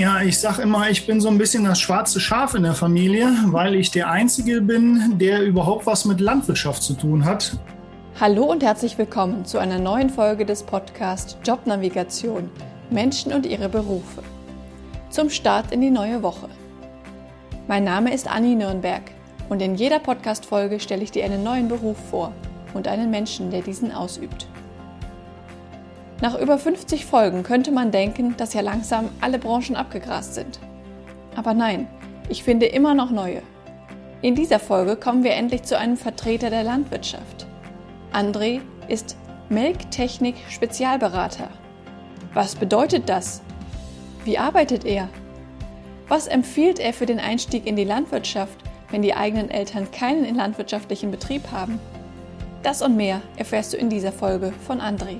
[0.00, 3.28] Ja, ich sage immer, ich bin so ein bisschen das schwarze Schaf in der Familie,
[3.48, 7.58] weil ich der Einzige bin, der überhaupt was mit Landwirtschaft zu tun hat.
[8.18, 12.48] Hallo und herzlich willkommen zu einer neuen Folge des Podcasts Jobnavigation
[12.88, 14.22] Menschen und ihre Berufe.
[15.10, 16.48] Zum Start in die neue Woche.
[17.68, 19.02] Mein Name ist Anni Nürnberg
[19.50, 22.32] und in jeder Podcast-Folge stelle ich dir einen neuen Beruf vor
[22.72, 24.46] und einen Menschen, der diesen ausübt.
[26.20, 30.60] Nach über 50 Folgen könnte man denken, dass ja langsam alle Branchen abgegrast sind.
[31.34, 31.88] Aber nein,
[32.28, 33.42] ich finde immer noch neue.
[34.20, 37.46] In dieser Folge kommen wir endlich zu einem Vertreter der Landwirtschaft.
[38.12, 39.16] André ist
[39.48, 41.48] Melktechnik Spezialberater.
[42.34, 43.40] Was bedeutet das?
[44.24, 45.08] Wie arbeitet er?
[46.08, 48.58] Was empfiehlt er für den Einstieg in die Landwirtschaft,
[48.90, 51.80] wenn die eigenen Eltern keinen landwirtschaftlichen Betrieb haben?
[52.62, 55.16] Das und mehr erfährst du in dieser Folge von André.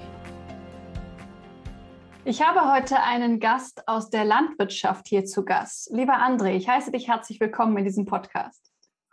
[2.27, 5.91] Ich habe heute einen Gast aus der Landwirtschaft hier zu Gast.
[5.91, 8.61] Lieber André, ich heiße dich herzlich willkommen in diesem Podcast.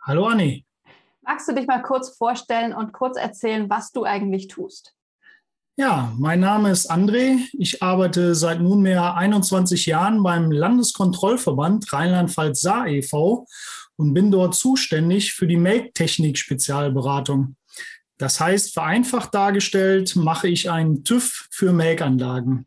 [0.02, 0.66] Hallo Anni.
[1.22, 4.94] Magst du dich mal kurz vorstellen und kurz erzählen, was du eigentlich tust?
[5.76, 7.38] Ja, mein Name ist André.
[7.54, 13.46] Ich arbeite seit nunmehr 21 Jahren beim Landeskontrollverband Rheinland-Pfalz Saar e.V.
[13.96, 17.56] und bin dort zuständig für die Melktechnik-Spezialberatung.
[18.18, 22.66] Das heißt, vereinfacht dargestellt, mache ich einen TÜV für Melkanlagen.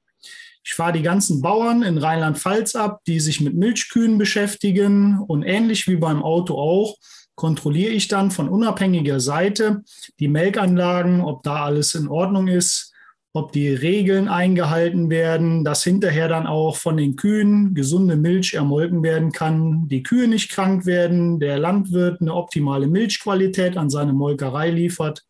[0.63, 5.87] Ich fahre die ganzen Bauern in Rheinland-Pfalz ab, die sich mit Milchkühen beschäftigen und ähnlich
[5.87, 6.97] wie beim Auto auch
[7.35, 9.83] kontrolliere ich dann von unabhängiger Seite
[10.19, 12.93] die Melkanlagen, ob da alles in Ordnung ist,
[13.33, 19.01] ob die Regeln eingehalten werden, dass hinterher dann auch von den Kühen gesunde Milch ermolken
[19.03, 24.69] werden kann, die Kühe nicht krank werden, der Landwirt eine optimale Milchqualität an seine Molkerei
[24.69, 25.25] liefert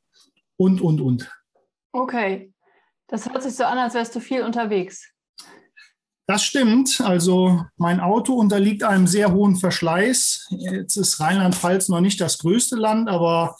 [0.57, 1.31] und, und, und.
[1.93, 2.51] Okay,
[3.07, 5.10] das hört sich so an, als wärst du viel unterwegs.
[6.31, 7.01] Das stimmt.
[7.01, 10.47] Also mein Auto unterliegt einem sehr hohen Verschleiß.
[10.51, 13.57] Jetzt ist Rheinland-Pfalz noch nicht das größte Land, aber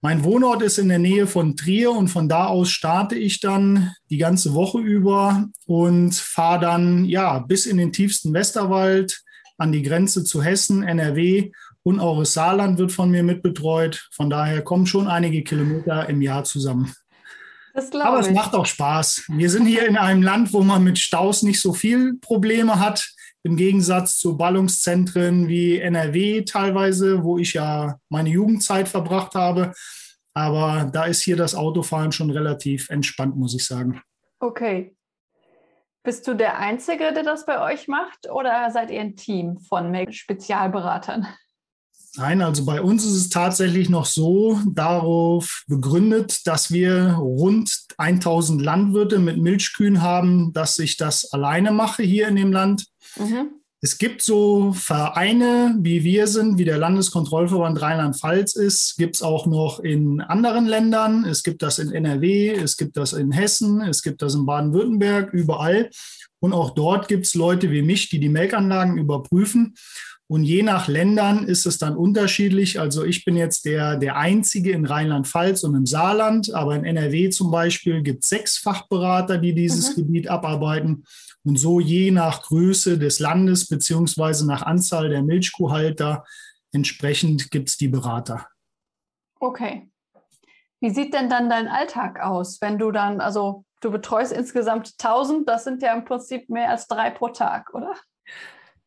[0.00, 3.92] mein Wohnort ist in der Nähe von Trier und von da aus starte ich dann
[4.08, 9.22] die ganze Woche über und fahre dann ja bis in den tiefsten Westerwald
[9.58, 11.52] an die Grenze zu Hessen, NRW
[11.82, 14.08] und auch das Saarland wird von mir mitbetreut.
[14.12, 16.94] Von daher kommen schon einige Kilometer im Jahr zusammen.
[17.76, 19.24] Aber es macht auch Spaß.
[19.28, 23.08] Wir sind hier in einem Land, wo man mit Staus nicht so viel Probleme hat,
[23.42, 29.72] im Gegensatz zu Ballungszentren wie NRW teilweise, wo ich ja meine Jugendzeit verbracht habe.
[30.34, 34.02] Aber da ist hier das Autofahren schon relativ entspannt, muss ich sagen.
[34.40, 34.96] Okay.
[36.02, 39.94] Bist du der Einzige, der das bei euch macht oder seid ihr ein Team von
[40.12, 41.26] Spezialberatern?
[42.16, 48.62] Nein, also bei uns ist es tatsächlich noch so darauf begründet, dass wir rund 1000
[48.62, 52.86] Landwirte mit Milchkühen haben, dass ich das alleine mache hier in dem Land.
[53.18, 53.50] Mhm.
[53.82, 59.44] Es gibt so Vereine, wie wir sind, wie der Landeskontrollverband Rheinland-Pfalz ist, gibt es auch
[59.46, 61.26] noch in anderen Ländern.
[61.26, 65.34] Es gibt das in NRW, es gibt das in Hessen, es gibt das in Baden-Württemberg,
[65.34, 65.90] überall.
[66.40, 69.74] Und auch dort gibt es Leute wie mich, die die Melkanlagen überprüfen.
[70.28, 72.80] Und je nach Ländern ist es dann unterschiedlich.
[72.80, 77.30] Also ich bin jetzt der, der Einzige in Rheinland-Pfalz und im Saarland, aber in NRW
[77.30, 80.02] zum Beispiel gibt es sechs Fachberater, die dieses mhm.
[80.02, 81.04] Gebiet abarbeiten.
[81.44, 86.24] Und so je nach Größe des Landes beziehungsweise nach Anzahl der Milchkuhhalter
[86.72, 88.48] entsprechend gibt es die Berater.
[89.38, 89.88] Okay.
[90.80, 95.48] Wie sieht denn dann dein Alltag aus, wenn du dann, also du betreust insgesamt 1000,
[95.48, 97.94] das sind ja im Prinzip mehr als drei pro Tag, oder?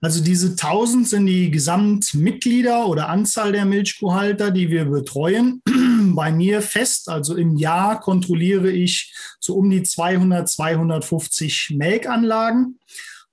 [0.02, 5.62] Also diese 1000 sind die Gesamtmitglieder oder Anzahl der Milchkuhhalter, die wir betreuen.
[6.16, 12.80] Bei mir fest, also im Jahr kontrolliere ich so um die 200, 250 Melkanlagen.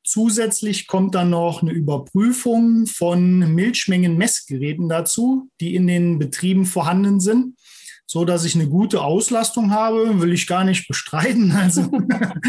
[0.02, 7.54] Zusätzlich kommt dann noch eine Überprüfung von Milchmengenmessgeräten dazu, die in den Betrieben vorhanden sind
[8.08, 11.50] so dass ich eine gute Auslastung habe, will ich gar nicht bestreiten.
[11.50, 11.90] Also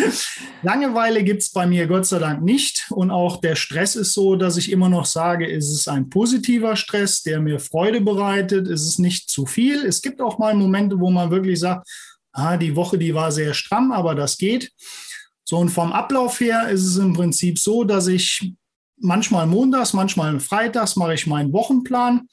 [0.62, 2.86] Langeweile gibt es bei mir Gott sei Dank nicht.
[2.92, 6.76] Und auch der Stress ist so, dass ich immer noch sage, es ist ein positiver
[6.76, 8.68] Stress, der mir Freude bereitet.
[8.68, 9.84] Es ist nicht zu viel.
[9.84, 11.90] Es gibt auch mal Momente, wo man wirklich sagt,
[12.34, 14.72] ah, die Woche, die war sehr stramm, aber das geht.
[15.44, 18.54] So, und vom Ablauf her ist es im Prinzip so, dass ich
[19.00, 22.28] manchmal montags, manchmal freitags mache ich meinen Wochenplan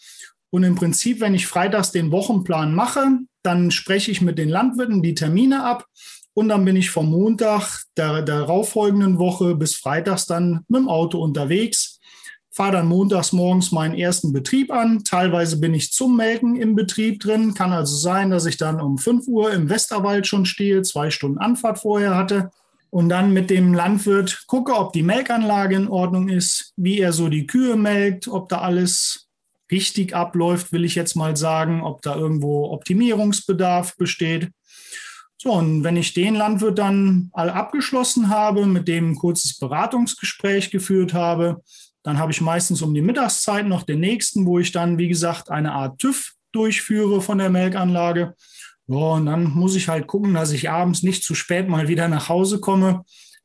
[0.54, 5.02] und im Prinzip, wenn ich freitags den Wochenplan mache, dann spreche ich mit den Landwirten
[5.02, 5.84] die Termine ab.
[6.32, 11.18] Und dann bin ich vom Montag der darauffolgenden Woche bis freitags dann mit dem Auto
[11.18, 11.98] unterwegs,
[12.52, 15.02] fahre dann montags morgens meinen ersten Betrieb an.
[15.02, 17.54] Teilweise bin ich zum Melken im Betrieb drin.
[17.54, 21.38] Kann also sein, dass ich dann um 5 Uhr im Westerwald schon stehe, zwei Stunden
[21.38, 22.52] Anfahrt vorher hatte.
[22.90, 27.28] und dann mit dem Landwirt gucke, ob die Melkanlage in Ordnung ist, wie er so
[27.28, 29.23] die Kühe melkt, ob da alles
[29.74, 34.50] richtig abläuft, will ich jetzt mal sagen, ob da irgendwo Optimierungsbedarf besteht.
[35.36, 40.70] So, und wenn ich den Landwirt dann all abgeschlossen habe, mit dem ein kurzes Beratungsgespräch
[40.70, 41.60] geführt habe,
[42.04, 45.50] dann habe ich meistens um die Mittagszeit noch den nächsten, wo ich dann, wie gesagt,
[45.50, 48.34] eine Art TÜV durchführe von der Melkanlage.
[48.86, 52.08] Ja, und dann muss ich halt gucken, dass ich abends nicht zu spät mal wieder
[52.08, 53.04] nach Hause komme.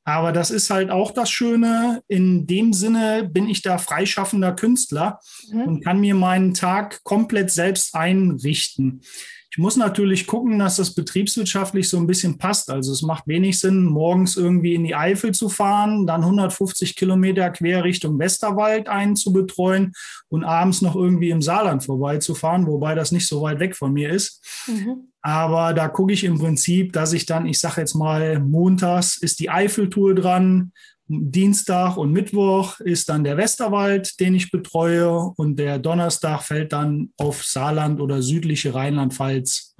[0.09, 2.01] Aber das ist halt auch das Schöne.
[2.07, 5.19] In dem Sinne bin ich da freischaffender Künstler
[5.51, 5.61] mhm.
[5.61, 9.01] und kann mir meinen Tag komplett selbst einrichten.
[9.51, 12.69] Ich muss natürlich gucken, dass das betriebswirtschaftlich so ein bisschen passt.
[12.69, 17.49] Also es macht wenig Sinn, morgens irgendwie in die Eifel zu fahren, dann 150 Kilometer
[17.49, 19.93] quer Richtung Westerwald einen zu betreuen
[20.27, 24.11] und abends noch irgendwie im Saarland vorbeizufahren, wobei das nicht so weit weg von mir
[24.11, 24.45] ist.
[24.67, 25.09] Mhm.
[25.21, 29.39] Aber da gucke ich im Prinzip, dass ich dann, ich sage jetzt mal, montags ist
[29.39, 30.71] die Eifeltour dran,
[31.11, 37.11] Dienstag und Mittwoch ist dann der Westerwald, den ich betreue und der Donnerstag fällt dann
[37.17, 39.75] auf Saarland oder südliche Rheinland-Pfalz.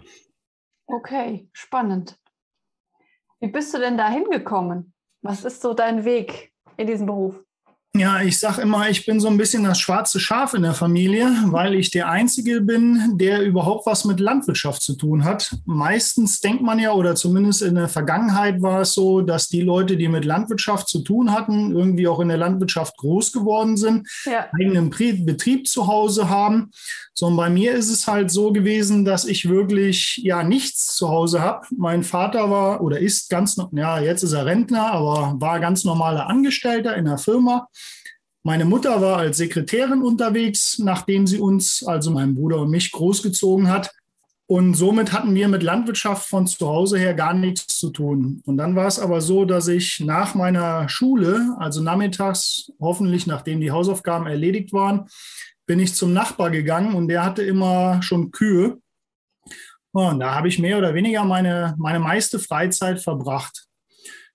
[0.88, 2.18] Okay, spannend.
[3.40, 4.94] Wie bist du denn da hingekommen?
[5.22, 7.36] Was ist so dein Weg in diesem Beruf?
[7.96, 11.26] Ja, ich sage immer, ich bin so ein bisschen das schwarze Schaf in der Familie,
[11.48, 15.56] weil ich der Einzige bin, der überhaupt was mit Landwirtschaft zu tun hat.
[15.66, 19.98] Meistens denkt man ja, oder zumindest in der Vergangenheit war es so, dass die Leute,
[19.98, 24.46] die mit Landwirtschaft zu tun hatten, irgendwie auch in der Landwirtschaft groß geworden sind, ja.
[24.54, 26.70] eigenen Betrieb zu Hause haben.
[27.16, 31.10] So, und bei mir ist es halt so gewesen, dass ich wirklich ja nichts zu
[31.10, 31.66] Hause habe.
[31.76, 36.28] Mein Vater war oder ist ganz, ja, jetzt ist er Rentner, aber war ganz normaler
[36.28, 37.68] Angestellter in der Firma.
[38.44, 43.70] Meine Mutter war als Sekretärin unterwegs, nachdem sie uns, also meinen Bruder und mich, großgezogen
[43.70, 43.92] hat.
[44.48, 48.42] Und somit hatten wir mit Landwirtschaft von zu Hause her gar nichts zu tun.
[48.46, 53.62] Und dann war es aber so, dass ich nach meiner Schule, also nachmittags, hoffentlich nachdem
[53.62, 55.08] die Hausaufgaben erledigt waren,
[55.68, 58.80] bin ich zum Nachbar gegangen und der hatte immer schon Kühe.
[59.92, 63.69] Und da habe ich mehr oder weniger meine, meine meiste Freizeit verbracht.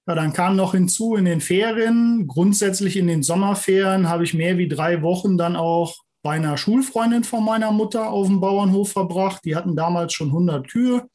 [0.06, 4.58] Ja, dann kam noch hinzu in den Ferien, grundsätzlich in den Sommerferien habe ich mehr
[4.58, 9.44] wie drei Wochen dann auch bei einer Schulfreundin von meiner Mutter auf dem Bauernhof verbracht.
[9.44, 11.08] Die hatten damals schon 100 Kühe.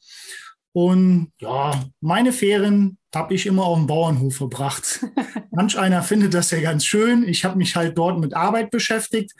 [0.72, 5.04] Und ja, meine Ferien habe ich immer auf dem Bauernhof verbracht.
[5.50, 7.26] Manch einer findet das ja ganz schön.
[7.28, 9.32] Ich habe mich halt dort mit Arbeit beschäftigt.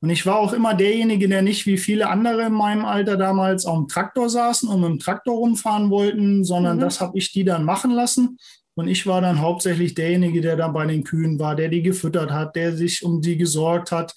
[0.00, 3.66] Und ich war auch immer derjenige, der nicht wie viele andere in meinem Alter damals
[3.66, 6.80] auf dem Traktor saßen und mit dem Traktor rumfahren wollten, sondern mhm.
[6.80, 8.38] das habe ich die dann machen lassen.
[8.74, 12.30] Und ich war dann hauptsächlich derjenige, der dann bei den Kühen war, der die gefüttert
[12.30, 14.14] hat, der sich um die gesorgt hat,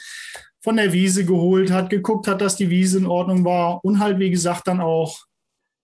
[0.63, 4.17] von der Wiese geholt hat, geguckt hat, dass die Wiese in Ordnung war und halt,
[4.19, 5.25] wie gesagt, dann auch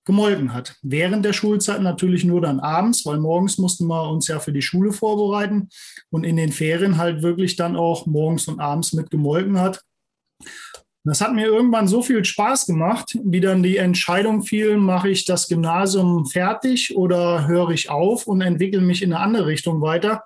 [0.06, 0.75] gemolken hat.
[0.81, 4.62] Während der Schulzeit natürlich nur dann abends, weil morgens mussten wir uns ja für die
[4.62, 5.69] Schule vorbereiten
[6.09, 9.83] und in den Ferien halt wirklich dann auch morgens und abends mit gemolken hat.
[11.03, 15.25] Das hat mir irgendwann so viel Spaß gemacht, wie dann die Entscheidung fiel, mache ich
[15.25, 20.24] das Gymnasium fertig oder höre ich auf und entwickle mich in eine andere Richtung weiter.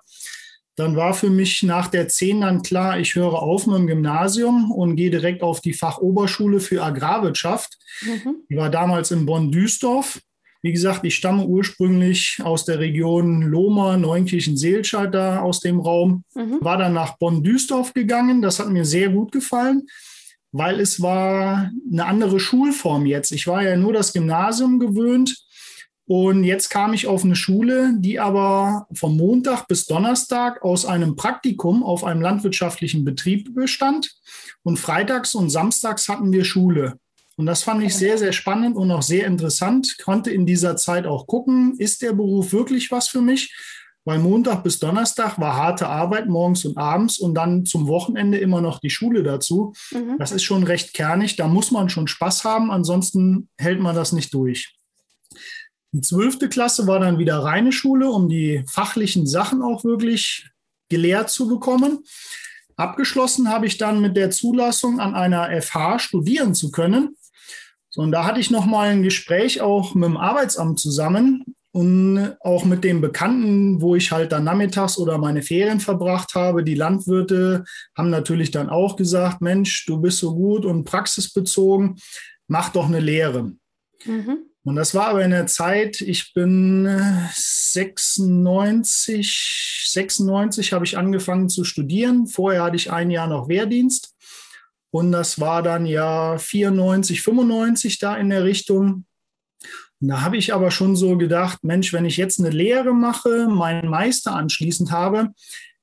[0.76, 4.70] Dann war für mich nach der 10 dann klar, ich höre auf mit dem Gymnasium
[4.70, 7.78] und gehe direkt auf die Fachoberschule für Agrarwirtschaft.
[8.02, 8.42] Mhm.
[8.50, 10.20] Die war damals in Bonn-Duisdorf.
[10.60, 16.24] Wie gesagt, ich stamme ursprünglich aus der Region Lohmer, Neunkirchen, Seelscheid da aus dem Raum.
[16.34, 16.58] Mhm.
[16.60, 18.42] War dann nach Bonn-Duisdorf gegangen.
[18.42, 19.86] Das hat mir sehr gut gefallen
[20.56, 23.32] weil es war eine andere Schulform jetzt.
[23.32, 25.36] Ich war ja nur das Gymnasium gewöhnt
[26.06, 31.16] und jetzt kam ich auf eine Schule, die aber vom Montag bis Donnerstag aus einem
[31.16, 34.14] Praktikum auf einem landwirtschaftlichen Betrieb bestand
[34.62, 36.98] und freitags und samstags hatten wir Schule.
[37.36, 39.98] Und das fand ich sehr, sehr spannend und auch sehr interessant.
[40.02, 43.54] Konnte in dieser Zeit auch gucken, ist der Beruf wirklich was für mich?
[44.06, 48.60] Weil Montag bis Donnerstag war harte Arbeit morgens und abends und dann zum Wochenende immer
[48.60, 49.74] noch die Schule dazu.
[49.90, 50.16] Mhm.
[50.18, 54.12] Das ist schon recht kernig, da muss man schon Spaß haben, ansonsten hält man das
[54.12, 54.76] nicht durch.
[55.90, 60.48] Die zwölfte Klasse war dann wieder reine Schule, um die fachlichen Sachen auch wirklich
[60.88, 62.04] gelehrt zu bekommen.
[62.76, 67.16] Abgeschlossen habe ich dann mit der Zulassung an einer FH studieren zu können.
[67.90, 72.34] So, und da hatte ich noch mal ein Gespräch auch mit dem Arbeitsamt zusammen, und
[72.40, 76.74] auch mit den Bekannten, wo ich halt dann nachmittags oder meine Ferien verbracht habe, die
[76.74, 77.64] Landwirte
[77.94, 81.96] haben natürlich dann auch gesagt, Mensch, du bist so gut und praxisbezogen,
[82.48, 83.52] mach doch eine Lehre.
[84.06, 84.38] Mhm.
[84.64, 86.88] Und das war aber in der Zeit, ich bin
[87.34, 92.26] 96, 96 habe ich angefangen zu studieren.
[92.26, 94.14] Vorher hatte ich ein Jahr noch Wehrdienst.
[94.90, 99.04] Und das war dann ja 94, 95 da in der Richtung.
[100.00, 103.48] Und da habe ich aber schon so gedacht, Mensch, wenn ich jetzt eine Lehre mache,
[103.48, 105.30] meinen Meister anschließend habe,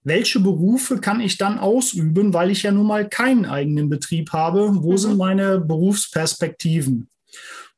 [0.03, 4.83] welche Berufe kann ich dann ausüben, weil ich ja nun mal keinen eigenen Betrieb habe?
[4.83, 4.97] Wo mhm.
[4.97, 7.09] sind meine Berufsperspektiven?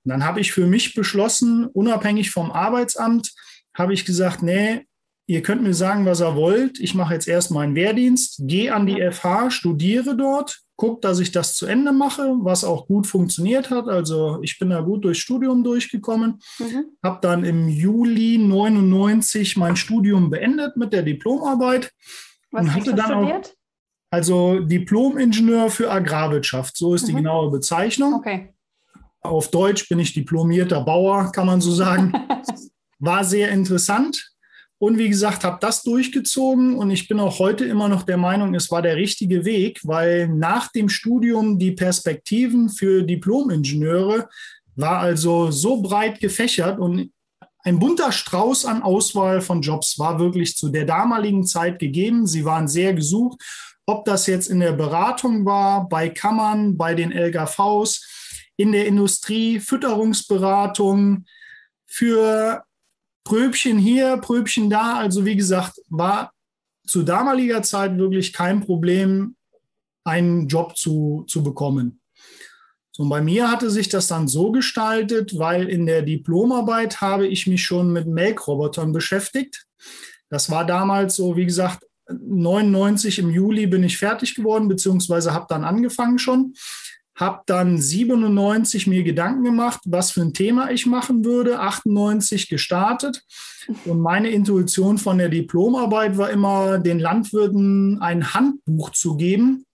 [0.04, 3.34] Und dann habe ich für mich beschlossen, unabhängig vom Arbeitsamt,
[3.74, 4.86] habe ich gesagt, nee,
[5.27, 6.80] ihr könnt mir sagen, was ihr wollt.
[6.80, 11.32] Ich mache jetzt erst meinen Wehrdienst, gehe an die FH, studiere dort, gucke, dass ich
[11.32, 13.88] das zu Ende mache, was auch gut funktioniert hat.
[13.88, 16.86] Also ich bin da gut durchs Studium durchgekommen, mhm.
[17.03, 21.91] habe dann im Juli 99 mein Studium beendet mit der Diplomarbeit.
[22.51, 23.48] Was und hatte dann studiert?
[23.48, 23.55] Auch,
[24.12, 27.08] also Diplom-Ingenieur für Agrarwirtschaft, so ist mhm.
[27.08, 28.13] die genaue Bezeichnung.
[28.15, 28.53] Okay.
[29.22, 32.13] Auf Deutsch bin ich diplomierter Bauer, kann man so sagen.
[33.00, 34.35] War sehr interessant.
[34.86, 38.54] Und wie gesagt, habe das durchgezogen und ich bin auch heute immer noch der Meinung,
[38.54, 44.30] es war der richtige Weg, weil nach dem Studium die Perspektiven für Diplomingenieure
[44.75, 47.12] war also so breit gefächert und
[47.63, 52.27] ein bunter Strauß an Auswahl von Jobs war wirklich zu der damaligen Zeit gegeben.
[52.27, 53.42] Sie waren sehr gesucht,
[53.88, 59.60] ob das jetzt in der Beratung war, bei Kammern, bei den LGVs, in der Industrie,
[59.60, 61.25] Fütterungsberatung,
[61.88, 62.63] für
[63.25, 64.98] Pröbchen hier, Pröbchen da.
[64.98, 66.32] Also wie gesagt, war
[66.88, 69.36] zu damaliger Zeit wirklich kein Problem,
[70.05, 72.00] einen Job zu, zu bekommen.
[72.91, 77.27] So, und bei mir hatte sich das dann so gestaltet, weil in der Diplomarbeit habe
[77.27, 79.65] ich mich schon mit Melkrobotern beschäftigt.
[80.29, 85.48] Das war damals so, wie gesagt, 99 im Juli bin ich fertig geworden, beziehungsweise habe
[85.50, 86.53] dann angefangen schon
[87.16, 93.24] habe dann 97 mir Gedanken gemacht, was für ein Thema ich machen würde, 98 gestartet.
[93.86, 99.66] Und meine Intuition von der Diplomarbeit war immer, den Landwirten ein Handbuch zu geben,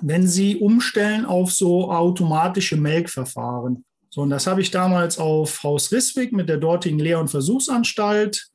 [0.00, 3.84] wenn sie umstellen auf so automatische Melkverfahren.
[4.10, 8.48] So, und das habe ich damals auf Haus Risswig mit der dortigen Lehr- und Versuchsanstalt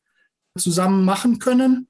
[0.57, 1.89] zusammen machen können.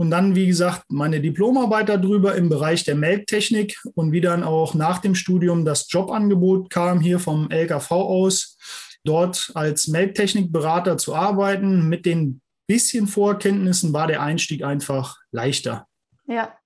[0.00, 4.74] Und dann, wie gesagt, meine Diplomarbeit darüber im Bereich der Melktechnik und wie dann auch
[4.74, 8.56] nach dem Studium das Jobangebot kam hier vom LKV aus,
[9.04, 11.88] dort als Melktechnikberater zu arbeiten.
[11.88, 15.88] Mit den bisschen Vorkenntnissen war der Einstieg einfach leichter.
[16.26, 16.56] Ja.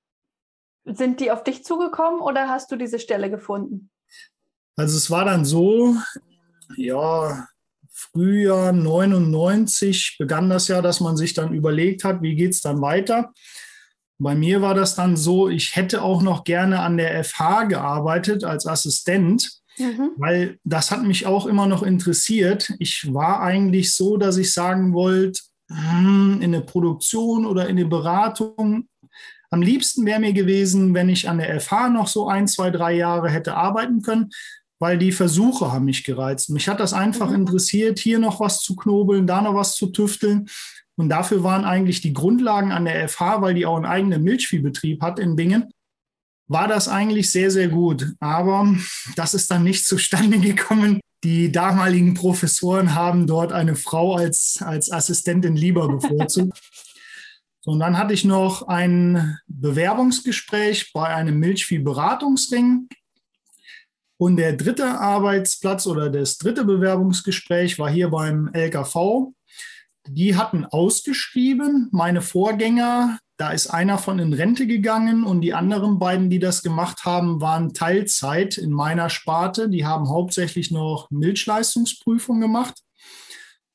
[0.85, 3.91] Sind die auf dich zugekommen oder hast du diese Stelle gefunden?
[4.77, 5.95] Also es war dann so,
[6.77, 7.47] ja,
[7.93, 12.81] Frühjahr 99 begann das ja, dass man sich dann überlegt hat, wie geht es dann
[12.81, 13.33] weiter.
[14.19, 18.45] Bei mir war das dann so, ich hätte auch noch gerne an der FH gearbeitet
[18.45, 20.11] als Assistent, mhm.
[20.17, 22.73] weil das hat mich auch immer noch interessiert.
[22.79, 27.87] Ich war eigentlich so, dass ich sagen wollte, hm, in der Produktion oder in der
[27.87, 28.89] Beratung.
[29.51, 32.95] Am liebsten wäre mir gewesen, wenn ich an der FH noch so ein, zwei, drei
[32.95, 34.31] Jahre hätte arbeiten können
[34.83, 36.51] weil die Versuche haben mich gereizt.
[36.51, 37.37] Mich hat das einfach mhm.
[37.37, 40.49] interessiert, hier noch was zu knobeln, da noch was zu tüfteln.
[40.97, 45.01] Und dafür waren eigentlich die Grundlagen an der FH, weil die auch einen eigenen Milchviehbetrieb
[45.01, 45.71] hat in Bingen,
[46.49, 48.13] war das eigentlich sehr, sehr gut.
[48.19, 48.75] Aber
[49.15, 50.99] das ist dann nicht zustande gekommen.
[51.23, 56.61] Die damaligen Professoren haben dort eine Frau als, als Assistentin lieber bevorzugt.
[57.61, 62.89] So, und dann hatte ich noch ein Bewerbungsgespräch bei einem Milchviehberatungsring
[64.23, 69.33] und der dritte Arbeitsplatz oder das dritte Bewerbungsgespräch war hier beim LKV.
[70.07, 75.99] Die hatten ausgeschrieben, meine Vorgänger, da ist einer von in Rente gegangen und die anderen
[75.99, 79.69] beiden, die das gemacht haben, waren Teilzeit in meiner Sparte.
[79.69, 82.75] Die haben hauptsächlich noch Milchleistungsprüfung gemacht.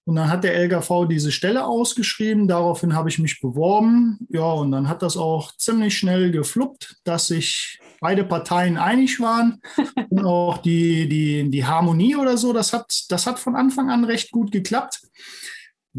[0.05, 2.47] Und dann hat der LKV diese Stelle ausgeschrieben.
[2.47, 4.25] Daraufhin habe ich mich beworben.
[4.29, 9.61] Ja, und dann hat das auch ziemlich schnell gefluppt, dass sich beide Parteien einig waren
[10.09, 14.03] und auch die, die, die Harmonie oder so, das hat, das hat von Anfang an
[14.03, 15.01] recht gut geklappt.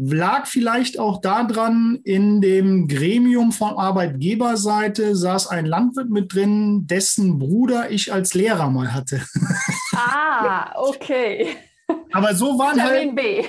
[0.01, 7.37] Lag vielleicht auch daran, in dem Gremium von Arbeitgeberseite saß ein Landwirt mit drin, dessen
[7.37, 9.21] Bruder ich als Lehrer mal hatte.
[10.01, 11.57] Ah, okay.
[12.13, 13.15] Aber so waren Vitamin halt.
[13.15, 13.43] B.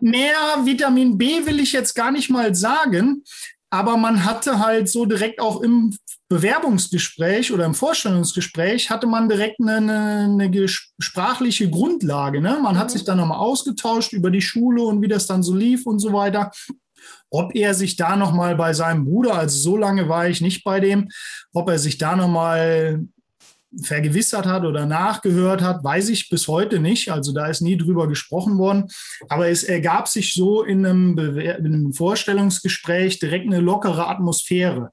[0.00, 3.22] Mehr Vitamin B will ich jetzt gar nicht mal sagen,
[3.70, 5.96] aber man hatte halt so direkt auch im
[6.28, 12.40] Bewerbungsgespräch oder im Vorstellungsgespräch hatte man direkt eine, eine, eine sprachliche Grundlage.
[12.40, 12.58] Ne?
[12.62, 12.78] Man mhm.
[12.78, 15.98] hat sich dann nochmal ausgetauscht über die Schule und wie das dann so lief und
[15.98, 16.50] so weiter.
[17.30, 20.80] Ob er sich da nochmal bei seinem Bruder, also so lange war ich nicht bei
[20.80, 21.08] dem,
[21.52, 23.06] ob er sich da nochmal
[23.82, 27.10] vergewissert hat oder nachgehört hat, weiß ich bis heute nicht.
[27.10, 28.86] Also da ist nie drüber gesprochen worden.
[29.28, 34.90] Aber es ergab sich so in einem, Bewer in einem Vorstellungsgespräch direkt eine lockere Atmosphäre.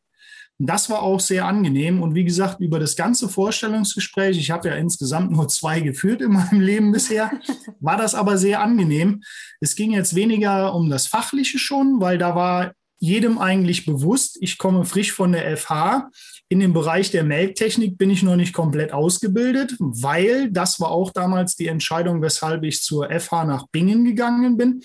[0.57, 2.01] Das war auch sehr angenehm.
[2.01, 6.31] Und wie gesagt, über das ganze Vorstellungsgespräch, ich habe ja insgesamt nur zwei geführt in
[6.31, 7.31] meinem Leben bisher,
[7.81, 9.21] war das aber sehr angenehm.
[9.59, 14.57] Es ging jetzt weniger um das Fachliche schon, weil da war jedem eigentlich bewusst, ich
[14.57, 16.09] komme frisch von der FH.
[16.55, 21.11] In dem Bereich der Melktechnik bin ich noch nicht komplett ausgebildet, weil das war auch
[21.11, 24.81] damals die Entscheidung, weshalb ich zur FH nach Bingen gegangen bin.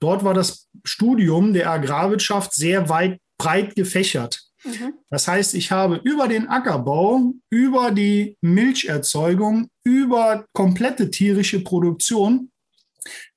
[0.00, 4.40] Dort war das Studium der Agrarwirtschaft sehr weit breit gefächert.
[4.64, 4.94] Mhm.
[5.10, 12.50] Das heißt, ich habe über den Ackerbau, über die Milcherzeugung, über komplette tierische Produktion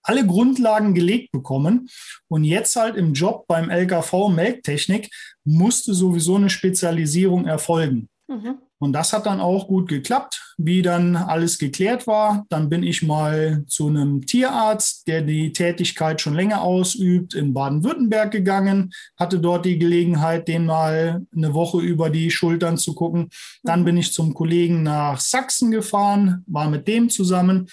[0.02, 1.90] alle Grundlagen gelegt bekommen.
[2.28, 5.10] Und jetzt halt im Job beim LKV Melktechnik
[5.44, 8.10] musste sowieso eine Spezialisierung erfolgen.
[8.28, 8.60] Mhm.
[8.78, 10.54] Und das hat dann auch gut geklappt.
[10.58, 16.20] Wie dann alles geklärt war, dann bin ich mal zu einem Tierarzt, der die Tätigkeit
[16.20, 22.10] schon länger ausübt, in Baden-Württemberg gegangen, hatte dort die Gelegenheit, den mal eine Woche über
[22.10, 23.30] die Schultern zu gucken.
[23.64, 23.86] Dann mhm.
[23.86, 27.68] bin ich zum Kollegen nach Sachsen gefahren, war mit dem zusammen.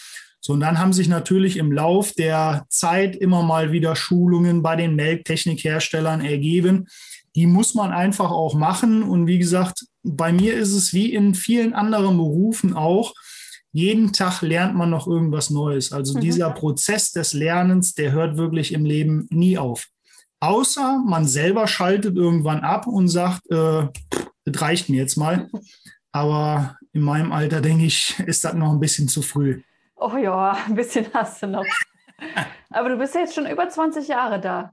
[0.44, 4.74] So, und dann haben sich natürlich im Lauf der Zeit immer mal wieder Schulungen bei
[4.74, 6.88] den Melktechnikherstellern ergeben.
[7.36, 9.04] Die muss man einfach auch machen.
[9.04, 13.14] Und wie gesagt, bei mir ist es wie in vielen anderen Berufen auch.
[13.70, 15.92] Jeden Tag lernt man noch irgendwas Neues.
[15.92, 16.22] Also mhm.
[16.22, 19.86] dieser Prozess des Lernens, der hört wirklich im Leben nie auf.
[20.40, 23.86] Außer man selber schaltet irgendwann ab und sagt, äh,
[24.44, 25.48] das reicht mir jetzt mal.
[26.10, 29.62] Aber in meinem Alter, denke ich, ist das noch ein bisschen zu früh.
[30.02, 31.64] Oh ja, ein bisschen hast du noch.
[32.70, 34.72] Aber du bist jetzt schon über 20 Jahre da.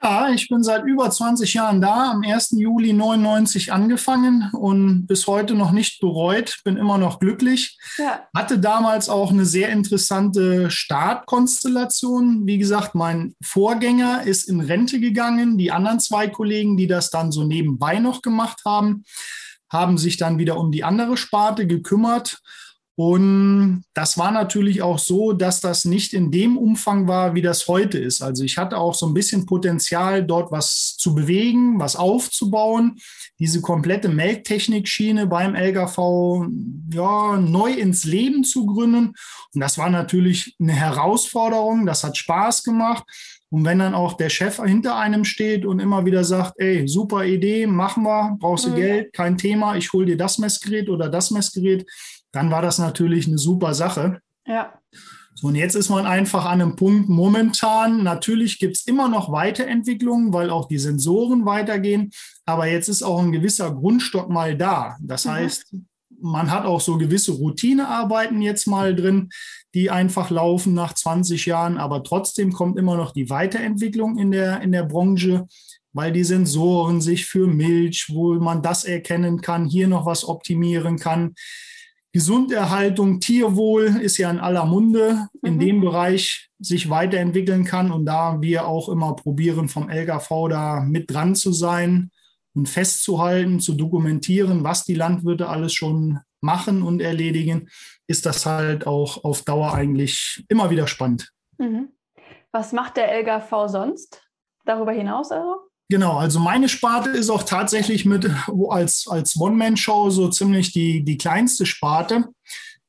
[0.00, 2.52] Ja, ich bin seit über 20 Jahren da, am 1.
[2.52, 7.76] Juli 99 angefangen und bis heute noch nicht bereut, bin immer noch glücklich.
[7.98, 8.28] Ja.
[8.34, 12.46] Hatte damals auch eine sehr interessante Startkonstellation.
[12.46, 15.58] Wie gesagt, mein Vorgänger ist in Rente gegangen.
[15.58, 19.04] Die anderen zwei Kollegen, die das dann so nebenbei noch gemacht haben,
[19.70, 22.40] haben sich dann wieder um die andere Sparte gekümmert.
[23.00, 27.68] Und das war natürlich auch so, dass das nicht in dem Umfang war, wie das
[27.68, 28.22] heute ist.
[28.22, 32.96] Also ich hatte auch so ein bisschen Potenzial, dort was zu bewegen, was aufzubauen,
[33.38, 36.48] diese komplette Melktechnik-Schiene beim LKV
[36.92, 39.14] ja, neu ins Leben zu gründen.
[39.54, 43.04] Und das war natürlich eine Herausforderung, das hat Spaß gemacht.
[43.50, 47.24] Und wenn dann auch der Chef hinter einem steht und immer wieder sagt, ey, super
[47.24, 48.76] Idee, machen wir, brauchst du mhm.
[48.76, 51.86] Geld, kein Thema, ich hole dir das Messgerät oder das Messgerät,
[52.32, 54.20] dann war das natürlich eine super Sache.
[54.46, 54.74] Ja.
[55.34, 58.02] So, und jetzt ist man einfach an einem Punkt momentan.
[58.02, 62.10] Natürlich gibt es immer noch Weiterentwicklungen, weil auch die Sensoren weitergehen.
[62.44, 64.96] Aber jetzt ist auch ein gewisser Grundstock mal da.
[65.00, 65.30] Das mhm.
[65.30, 65.76] heißt,
[66.20, 69.28] man hat auch so gewisse Routinearbeiten jetzt mal drin,
[69.74, 71.78] die einfach laufen nach 20 Jahren.
[71.78, 75.46] Aber trotzdem kommt immer noch die Weiterentwicklung in der, in der Branche,
[75.92, 80.98] weil die Sensoren sich für Milch, wo man das erkennen kann, hier noch was optimieren
[80.98, 81.34] kann.
[82.18, 85.60] Gesunderhaltung, Tierwohl ist ja in aller Munde, in mhm.
[85.60, 91.12] dem Bereich sich weiterentwickeln kann und da wir auch immer probieren, vom LKV da mit
[91.12, 92.10] dran zu sein
[92.56, 97.68] und festzuhalten, zu dokumentieren, was die Landwirte alles schon machen und erledigen,
[98.08, 101.30] ist das halt auch auf Dauer eigentlich immer wieder spannend.
[101.58, 101.90] Mhm.
[102.50, 104.24] Was macht der LKV sonst
[104.64, 105.67] darüber hinaus also?
[105.90, 108.30] Genau, also meine Sparte ist auch tatsächlich mit
[108.68, 112.28] als, als One-Man-Show so ziemlich die, die kleinste Sparte.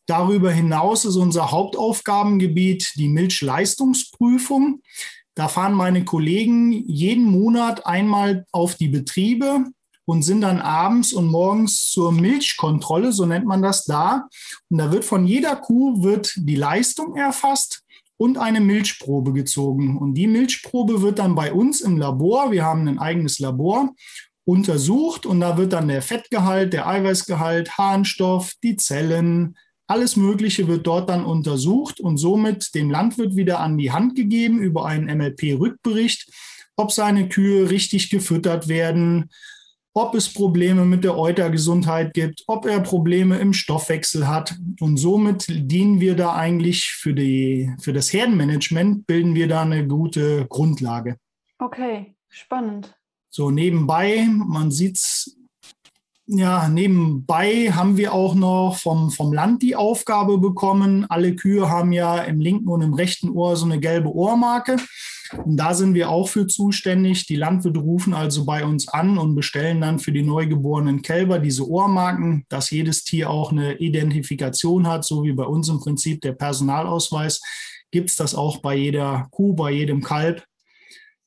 [0.05, 4.81] Darüber hinaus ist unser Hauptaufgabengebiet die Milchleistungsprüfung.
[5.33, 9.65] Da fahren meine Kollegen jeden Monat einmal auf die Betriebe
[10.03, 14.27] und sind dann abends und morgens zur Milchkontrolle, so nennt man das da.
[14.69, 17.83] Und da wird von jeder Kuh wird die Leistung erfasst
[18.19, 19.97] und eine Milchprobe gezogen.
[19.97, 23.95] Und die Milchprobe wird dann bei uns im Labor, wir haben ein eigenes Labor,
[24.43, 29.55] untersucht und da wird dann der Fettgehalt, der Eiweißgehalt, Harnstoff, die Zellen,
[29.87, 34.59] alles Mögliche wird dort dann untersucht und somit dem Landwirt wieder an die Hand gegeben
[34.59, 36.29] über einen MLP-Rückbericht,
[36.75, 39.29] ob seine Kühe richtig gefüttert werden,
[39.93, 44.55] ob es Probleme mit der Eutergesundheit gibt, ob er Probleme im Stoffwechsel hat.
[44.79, 49.87] Und somit dienen wir da eigentlich für, die, für das Herdenmanagement, bilden wir da eine
[49.87, 51.17] gute Grundlage.
[51.57, 52.95] Okay, spannend.
[53.29, 55.37] So nebenbei, man sieht es,
[56.25, 61.05] ja, nebenbei haben wir auch noch vom, vom Land die Aufgabe bekommen.
[61.09, 64.77] Alle Kühe haben ja im linken und im rechten Ohr so eine gelbe Ohrmarke.
[65.45, 67.25] Und da sind wir auch für zuständig.
[67.27, 71.69] Die Landwirte rufen also bei uns an und bestellen dann für die neugeborenen Kälber diese
[71.69, 76.33] Ohrmarken, dass jedes Tier auch eine Identifikation hat, so wie bei uns im Prinzip der
[76.33, 77.41] Personalausweis.
[77.91, 80.43] Gibt es das auch bei jeder Kuh, bei jedem Kalb,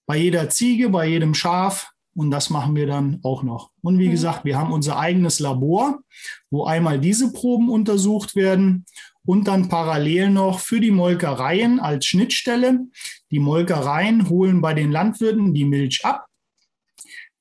[0.07, 1.89] bei jeder Ziege, bei jedem Schaf.
[2.15, 3.71] und das machen wir dann auch noch.
[3.81, 4.13] Und wie mhm.
[4.13, 6.01] gesagt, wir haben unser eigenes Labor,
[6.51, 8.85] wo einmal diese Proben untersucht werden
[9.25, 12.81] und dann parallel noch für die Molkereien als Schnittstelle.
[13.31, 16.27] Die Molkereien holen bei den Landwirten die Milch ab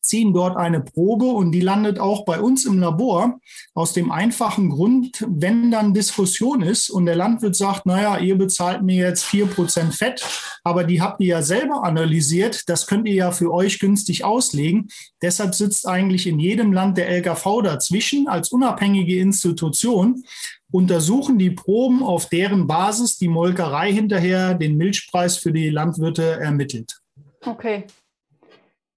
[0.02, 3.39] ziehen dort eine Probe und die landet auch bei uns im Labor
[3.74, 8.82] aus dem einfachen Grund, wenn dann Diskussion ist und der Landwirt sagt, naja, ihr bezahlt
[8.82, 10.22] mir jetzt vier Prozent Fett,
[10.63, 14.89] aber die habt ihr ja selber analysiert, das könnt ihr ja für euch günstig auslegen.
[15.22, 20.24] Deshalb sitzt eigentlich in jedem Land der LKV dazwischen als unabhängige Institution
[20.72, 27.02] untersuchen die Proben, auf deren Basis die Molkerei hinterher den Milchpreis für die Landwirte ermittelt.
[27.46, 27.86] Okay,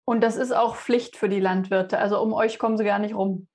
[0.04, 1.98] und das ist auch Pflicht für die Landwirte.
[1.98, 3.48] Also um euch kommen sie gar nicht rum.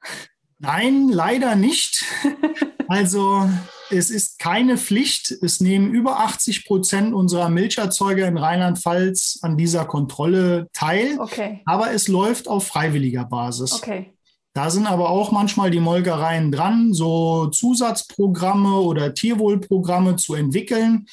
[0.57, 2.05] Nein, leider nicht.
[2.91, 3.47] Also
[3.91, 5.29] es ist keine Pflicht.
[5.43, 11.19] Es nehmen über 80 Prozent unserer Milcherzeuger in Rheinland-Pfalz an dieser Kontrolle teil.
[11.19, 11.61] Okay.
[11.65, 13.73] Aber es läuft auf freiwilliger Basis.
[13.73, 14.11] Okay.
[14.59, 21.07] Da sind aber auch manchmal die Molkereien dran, so Zusatzprogramme oder Tierwohlprogramme zu entwickeln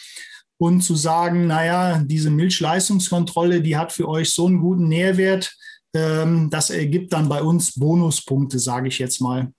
[0.59, 5.57] und zu sagen, naja, diese Milchleistungskontrolle, die hat für euch so einen guten Nährwert,
[5.95, 9.53] ähm, das ergibt dann bei uns Bonuspunkte, sage ich jetzt mal.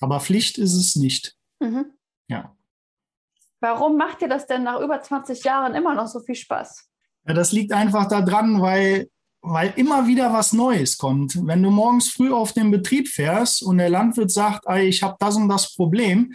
[0.00, 1.36] Aber Pflicht ist es nicht.
[1.60, 1.84] Mhm.
[2.26, 2.56] Ja.
[3.60, 6.88] Warum macht ihr das denn nach über 20 Jahren immer noch so viel Spaß?
[7.28, 9.08] Ja, das liegt einfach daran, weil,
[9.42, 11.36] weil immer wieder was Neues kommt.
[11.46, 15.36] Wenn du morgens früh auf den Betrieb fährst und der Landwirt sagt, ich habe das
[15.36, 16.32] und das Problem,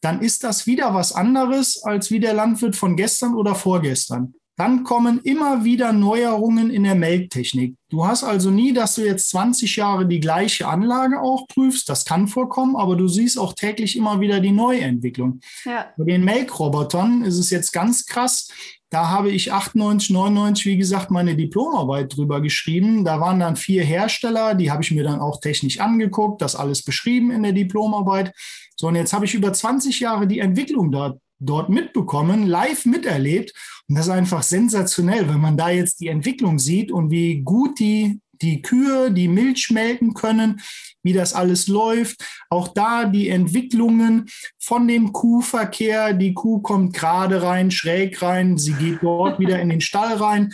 [0.00, 4.34] dann ist das wieder was anderes als wie der Landwirt von gestern oder vorgestern.
[4.58, 7.76] Dann kommen immer wieder Neuerungen in der Melktechnik.
[7.90, 11.90] Du hast also nie, dass du jetzt 20 Jahre die gleiche Anlage auch prüfst.
[11.90, 15.40] Das kann vorkommen, aber du siehst auch täglich immer wieder die Neuentwicklung.
[15.66, 15.92] Ja.
[15.98, 18.48] Bei den Melkrobotern ist es jetzt ganz krass.
[18.90, 23.04] Da habe ich 98, 99, wie gesagt, meine Diplomarbeit drüber geschrieben.
[23.04, 26.84] Da waren dann vier Hersteller, die habe ich mir dann auch technisch angeguckt, das alles
[26.84, 28.32] beschrieben in der Diplomarbeit.
[28.76, 33.52] So, und jetzt habe ich über 20 Jahre die Entwicklung dort, dort mitbekommen, live miterlebt.
[33.88, 37.80] Und das ist einfach sensationell, wenn man da jetzt die Entwicklung sieht und wie gut
[37.80, 40.60] die, die Kühe die Milch melken können,
[41.02, 42.24] wie das alles läuft.
[42.50, 44.26] Auch da die Entwicklungen
[44.58, 46.12] von dem Kuhverkehr.
[46.12, 50.52] Die Kuh kommt gerade rein, schräg rein, sie geht dort wieder in den Stall rein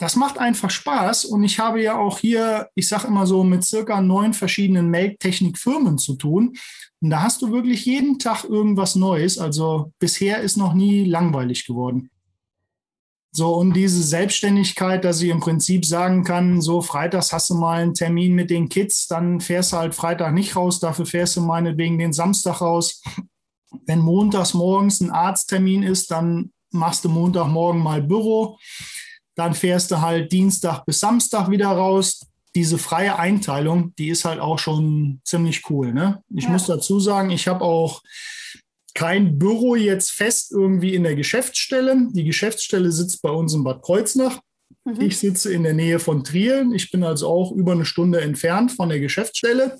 [0.00, 3.64] das macht einfach Spaß und ich habe ja auch hier, ich sage immer so, mit
[3.64, 6.56] circa neun verschiedenen Melktechnikfirmen zu tun.
[7.02, 9.36] Und da hast du wirklich jeden Tag irgendwas Neues.
[9.36, 12.08] Also bisher ist noch nie langweilig geworden.
[13.32, 17.80] So, und diese Selbstständigkeit, dass ich im Prinzip sagen kann, so freitags hast du mal
[17.80, 21.40] einen Termin mit den Kids, dann fährst du halt Freitag nicht raus, dafür fährst du
[21.40, 23.00] meinetwegen den Samstag raus.
[23.86, 28.58] Wenn montags morgens ein Arzttermin ist, dann machst du Montagmorgen mal Büro.
[29.36, 32.26] Dann fährst du halt Dienstag bis Samstag wieder raus.
[32.56, 35.92] Diese freie Einteilung, die ist halt auch schon ziemlich cool.
[35.92, 36.22] Ne?
[36.34, 36.50] Ich ja.
[36.50, 38.02] muss dazu sagen, ich habe auch
[38.94, 42.08] kein Büro jetzt fest irgendwie in der Geschäftsstelle.
[42.12, 44.40] Die Geschäftsstelle sitzt bei uns in Bad Kreuznach.
[44.84, 45.00] Mhm.
[45.00, 46.66] Ich sitze in der Nähe von Trier.
[46.74, 49.78] Ich bin also auch über eine Stunde entfernt von der Geschäftsstelle.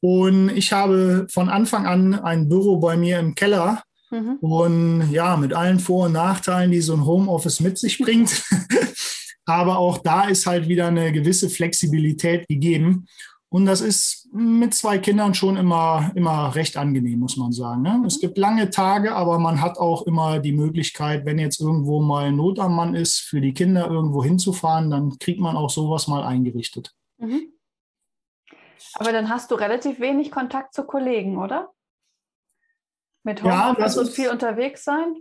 [0.00, 3.82] Und ich habe von Anfang an ein Büro bei mir im Keller
[4.14, 4.36] Mhm.
[4.40, 8.42] Und ja, mit allen Vor- und Nachteilen, die so ein Homeoffice mit sich bringt.
[9.44, 13.06] Aber auch da ist halt wieder eine gewisse Flexibilität gegeben.
[13.54, 17.82] Und das ist mit zwei Kindern schon immer, immer recht angenehm, muss man sagen.
[17.82, 17.98] Ne?
[17.98, 18.04] Mhm.
[18.04, 22.32] Es gibt lange Tage, aber man hat auch immer die Möglichkeit, wenn jetzt irgendwo mal
[22.32, 26.24] Not am Mann ist, für die Kinder irgendwo hinzufahren, dann kriegt man auch sowas mal
[26.24, 26.96] eingerichtet.
[27.18, 27.52] Mhm.
[28.94, 31.72] Aber dann hast du relativ wenig Kontakt zu Kollegen, oder?
[33.22, 35.14] Mit Homeoffice ja, und viel unterwegs sein?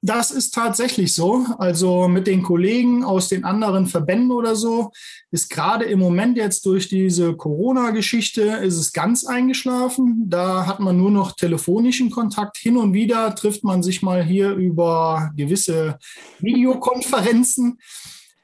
[0.00, 1.44] Das ist tatsächlich so.
[1.58, 4.92] Also mit den Kollegen aus den anderen Verbänden oder so
[5.32, 10.24] ist gerade im Moment jetzt durch diese Corona-Geschichte ist es ganz eingeschlafen.
[10.28, 12.58] Da hat man nur noch telefonischen Kontakt.
[12.58, 15.98] Hin und wieder trifft man sich mal hier über gewisse
[16.38, 17.78] Videokonferenzen.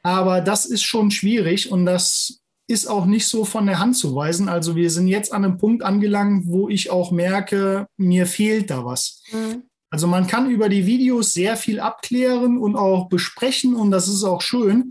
[0.03, 4.15] Aber das ist schon schwierig und das ist auch nicht so von der Hand zu
[4.17, 4.49] weisen.
[4.49, 8.85] Also wir sind jetzt an einem Punkt angelangt, wo ich auch merke, mir fehlt da
[8.85, 9.23] was.
[9.31, 9.63] Mhm.
[9.95, 14.25] Also man kann über die Videos sehr viel abklären und auch besprechen und das ist
[14.25, 14.91] auch schön.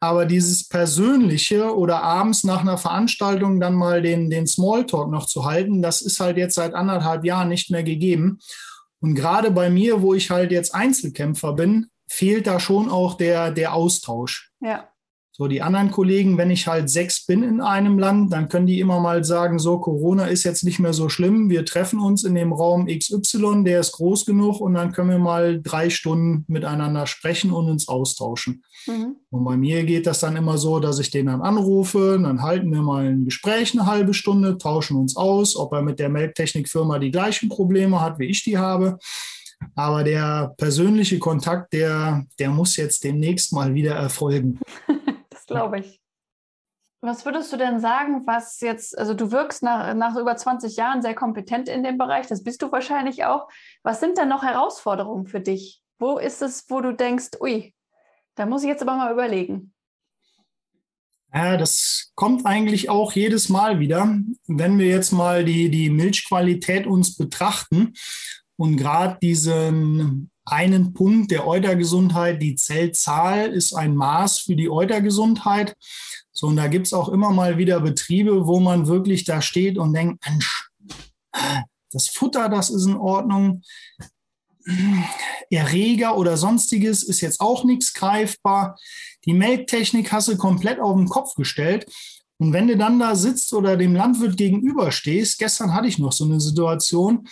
[0.00, 5.44] Aber dieses Persönliche oder abends nach einer Veranstaltung dann mal den, den Smalltalk noch zu
[5.44, 8.38] halten, das ist halt jetzt seit anderthalb Jahren nicht mehr gegeben.
[9.00, 13.50] Und gerade bei mir, wo ich halt jetzt Einzelkämpfer bin, fehlt da schon auch der,
[13.50, 14.50] der Austausch.
[14.60, 14.87] Ja.
[15.40, 18.80] So, die anderen Kollegen, wenn ich halt sechs bin in einem Land, dann können die
[18.80, 21.48] immer mal sagen, so, Corona ist jetzt nicht mehr so schlimm.
[21.48, 25.20] Wir treffen uns in dem Raum XY, der ist groß genug und dann können wir
[25.20, 28.64] mal drei Stunden miteinander sprechen und uns austauschen.
[28.88, 29.14] Mhm.
[29.30, 32.72] Und bei mir geht das dann immer so, dass ich den dann anrufe, dann halten
[32.72, 36.98] wir mal ein Gespräch eine halbe Stunde, tauschen uns aus, ob er mit der Melktechnikfirma
[36.98, 38.98] die gleichen Probleme hat, wie ich die habe.
[39.76, 44.58] Aber der persönliche Kontakt, der, der muss jetzt demnächst mal wieder erfolgen.
[45.48, 46.00] glaube ich.
[47.00, 51.00] Was würdest du denn sagen, was jetzt, also du wirkst nach, nach über 20 Jahren
[51.00, 53.48] sehr kompetent in dem Bereich, das bist du wahrscheinlich auch.
[53.84, 55.80] Was sind denn noch Herausforderungen für dich?
[56.00, 57.72] Wo ist es, wo du denkst, ui,
[58.34, 59.72] da muss ich jetzt aber mal überlegen?
[61.32, 66.86] Ja, das kommt eigentlich auch jedes Mal wieder, wenn wir jetzt mal die, die Milchqualität
[66.86, 67.92] uns betrachten
[68.56, 72.42] und gerade diesen einen Punkt der Eutergesundheit.
[72.42, 75.76] Die Zellzahl ist ein Maß für die Eutergesundheit.
[76.32, 79.78] So, und da gibt es auch immer mal wieder Betriebe, wo man wirklich da steht
[79.78, 80.70] und denkt, Mensch,
[81.90, 83.62] das Futter, das ist in Ordnung.
[85.50, 88.78] Erreger oder sonstiges ist jetzt auch nichts greifbar.
[89.24, 91.86] Die Melktechnik hast du komplett auf den Kopf gestellt.
[92.38, 96.24] Und wenn du dann da sitzt oder dem Landwirt gegenüberstehst, gestern hatte ich noch so
[96.24, 97.26] eine Situation,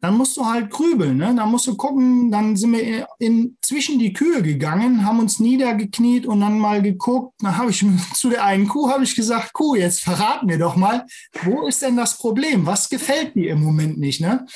[0.00, 1.16] dann musst du halt grübeln.
[1.16, 1.34] Ne?
[1.34, 6.26] Dann musst du gucken, dann sind wir in, zwischen die Kühe gegangen, haben uns niedergekniet
[6.26, 7.34] und dann mal geguckt.
[7.40, 7.84] Dann habe ich
[8.14, 11.04] zu der einen Kuh habe ich gesagt, Kuh, jetzt verrat mir doch mal,
[11.42, 12.64] wo ist denn das Problem?
[12.64, 14.20] Was gefällt dir im Moment nicht?
[14.20, 14.46] Ne?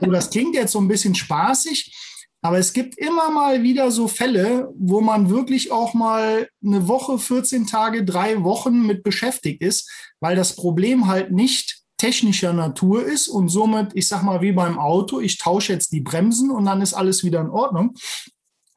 [0.00, 1.94] So, das klingt jetzt so ein bisschen spaßig,
[2.40, 7.18] aber es gibt immer mal wieder so Fälle, wo man wirklich auch mal eine Woche,
[7.18, 13.28] 14 Tage, drei Wochen mit beschäftigt ist, weil das Problem halt nicht technischer Natur ist
[13.28, 16.80] und somit, ich sag mal, wie beim Auto, ich tausche jetzt die Bremsen und dann
[16.80, 17.94] ist alles wieder in Ordnung.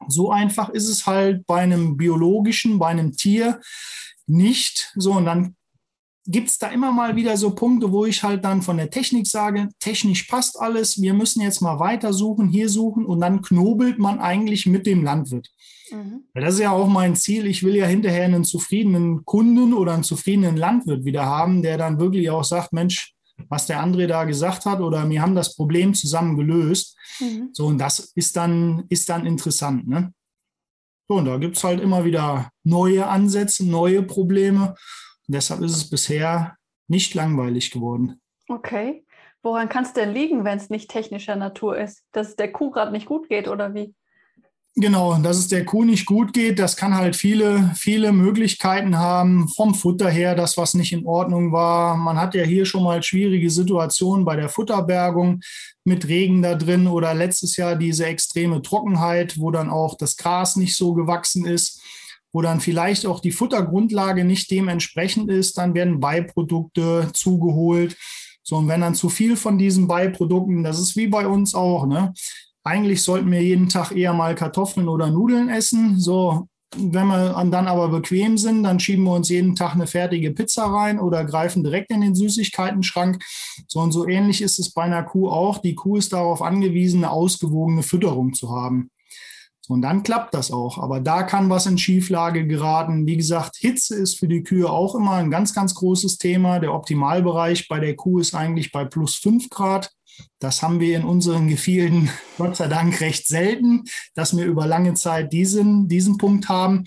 [0.08, 3.60] So einfach ist es halt bei einem biologischen, bei einem Tier
[4.26, 4.92] nicht.
[4.96, 5.56] So, und dann
[6.26, 9.26] gibt es da immer mal wieder so Punkte, wo ich halt dann von der Technik
[9.26, 13.98] sage, technisch passt alles, wir müssen jetzt mal weiter suchen, hier suchen und dann knobelt
[13.98, 15.48] man eigentlich mit dem Landwirt.
[15.90, 16.24] Mhm.
[16.34, 17.46] Das ist ja auch mein Ziel.
[17.46, 21.98] Ich will ja hinterher einen zufriedenen Kunden oder einen zufriedenen Landwirt wieder haben, der dann
[21.98, 23.14] wirklich auch sagt, Mensch,
[23.48, 26.96] was der André da gesagt hat oder wir haben das Problem zusammen gelöst.
[27.20, 27.50] Mhm.
[27.52, 29.88] So, und das ist dann, ist dann interessant.
[29.88, 30.12] Ne?
[31.08, 34.74] So, und da gibt es halt immer wieder neue Ansätze, neue Probleme.
[35.26, 36.56] Deshalb ist es bisher
[36.88, 38.20] nicht langweilig geworden.
[38.48, 39.04] Okay.
[39.42, 42.04] Woran kann es denn liegen, wenn es nicht technischer Natur ist?
[42.12, 43.94] Dass es der Kuh gerade nicht gut geht oder wie?
[44.74, 49.48] Genau, dass es der Kuh nicht gut geht, das kann halt viele, viele Möglichkeiten haben.
[49.48, 51.94] Vom Futter her, das, was nicht in Ordnung war.
[51.98, 55.40] Man hat ja hier schon mal schwierige Situationen bei der Futterbergung
[55.84, 60.56] mit Regen da drin oder letztes Jahr diese extreme Trockenheit, wo dann auch das Gras
[60.56, 61.82] nicht so gewachsen ist,
[62.32, 65.58] wo dann vielleicht auch die Futtergrundlage nicht dementsprechend ist.
[65.58, 67.96] Dann werden Beiprodukte zugeholt.
[68.42, 71.86] So, und wenn dann zu viel von diesen Beiprodukten, das ist wie bei uns auch,
[71.86, 72.12] ne?
[72.64, 75.98] eigentlich sollten wir jeden Tag eher mal Kartoffeln oder Nudeln essen.
[75.98, 80.30] So, wenn wir dann aber bequem sind, dann schieben wir uns jeden Tag eine fertige
[80.30, 83.22] Pizza rein oder greifen direkt in den Süßigkeiten-Schrank.
[83.66, 85.58] So und so ähnlich ist es bei einer Kuh auch.
[85.58, 88.90] Die Kuh ist darauf angewiesen, eine ausgewogene Fütterung zu haben.
[89.68, 90.78] Und dann klappt das auch.
[90.78, 93.06] Aber da kann was in Schieflage geraten.
[93.06, 96.58] Wie gesagt, Hitze ist für die Kühe auch immer ein ganz, ganz großes Thema.
[96.58, 99.92] Der Optimalbereich bei der Kuh ist eigentlich bei plus fünf Grad.
[100.40, 104.94] Das haben wir in unseren Gefilden Gott sei Dank recht selten, dass wir über lange
[104.94, 106.84] Zeit diesen, diesen Punkt haben.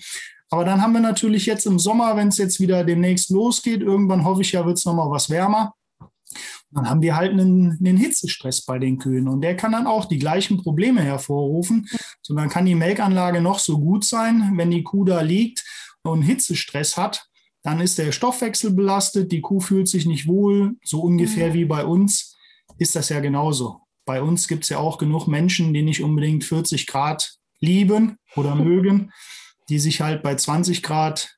[0.50, 4.24] Aber dann haben wir natürlich jetzt im Sommer, wenn es jetzt wieder demnächst losgeht, irgendwann
[4.24, 5.72] hoffe ich ja, wird es nochmal was wärmer.
[6.70, 10.04] Dann haben wir halt einen, einen, Hitzestress bei den Kühen und der kann dann auch
[10.04, 11.88] die gleichen Probleme hervorrufen.
[12.22, 15.64] So, dann kann die Melkanlage noch so gut sein, wenn die Kuh da liegt
[16.02, 17.28] und Hitzestress hat,
[17.62, 21.54] dann ist der Stoffwechsel belastet, die Kuh fühlt sich nicht wohl, so ungefähr mhm.
[21.54, 22.36] wie bei uns
[22.78, 23.80] ist das ja genauso.
[24.04, 28.54] Bei uns gibt es ja auch genug Menschen, die nicht unbedingt 40 Grad lieben oder
[28.54, 29.12] mögen,
[29.68, 31.36] die sich halt bei 20 Grad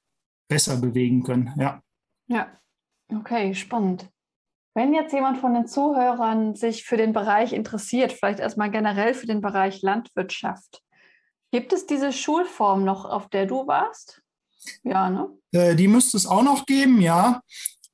[0.49, 1.55] besser bewegen können.
[1.59, 1.83] Ja.
[2.27, 2.61] Ja,
[3.11, 4.11] okay, spannend.
[4.79, 9.27] Wenn jetzt jemand von den Zuhörern sich für den Bereich interessiert, vielleicht erstmal generell für
[9.27, 10.85] den Bereich Landwirtschaft,
[11.51, 14.23] gibt es diese Schulform noch, auf der du warst?
[14.85, 15.31] Ja, ne?
[15.51, 17.41] Äh, die müsste es auch noch geben, ja.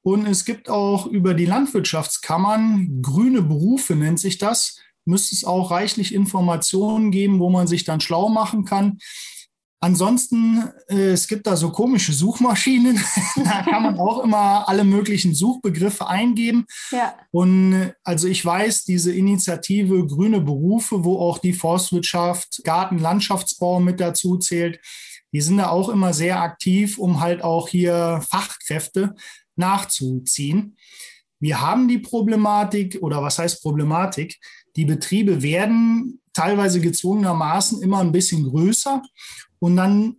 [0.03, 5.71] Und es gibt auch über die Landwirtschaftskammern, grüne Berufe nennt sich das, müsste es auch
[5.71, 8.99] reichlich Informationen geben, wo man sich dann schlau machen kann.
[9.85, 12.99] Ansonsten, äh, es gibt da so komische Suchmaschinen.
[13.37, 16.65] da kann man auch immer alle möglichen Suchbegriffe eingeben.
[16.91, 17.15] Ja.
[17.31, 23.79] Und äh, also ich weiß, diese Initiative Grüne Berufe, wo auch die Forstwirtschaft, Garten, Landschaftsbau
[23.79, 24.81] mit dazu zählt,
[25.35, 29.15] die sind da auch immer sehr aktiv, um halt auch hier Fachkräfte
[29.55, 30.79] nachzuziehen.
[31.41, 34.39] Wir haben die Problematik, oder was heißt Problematik?
[34.77, 39.03] Die Betriebe werden teilweise gezwungenermaßen immer ein bisschen größer
[39.65, 40.17] und dann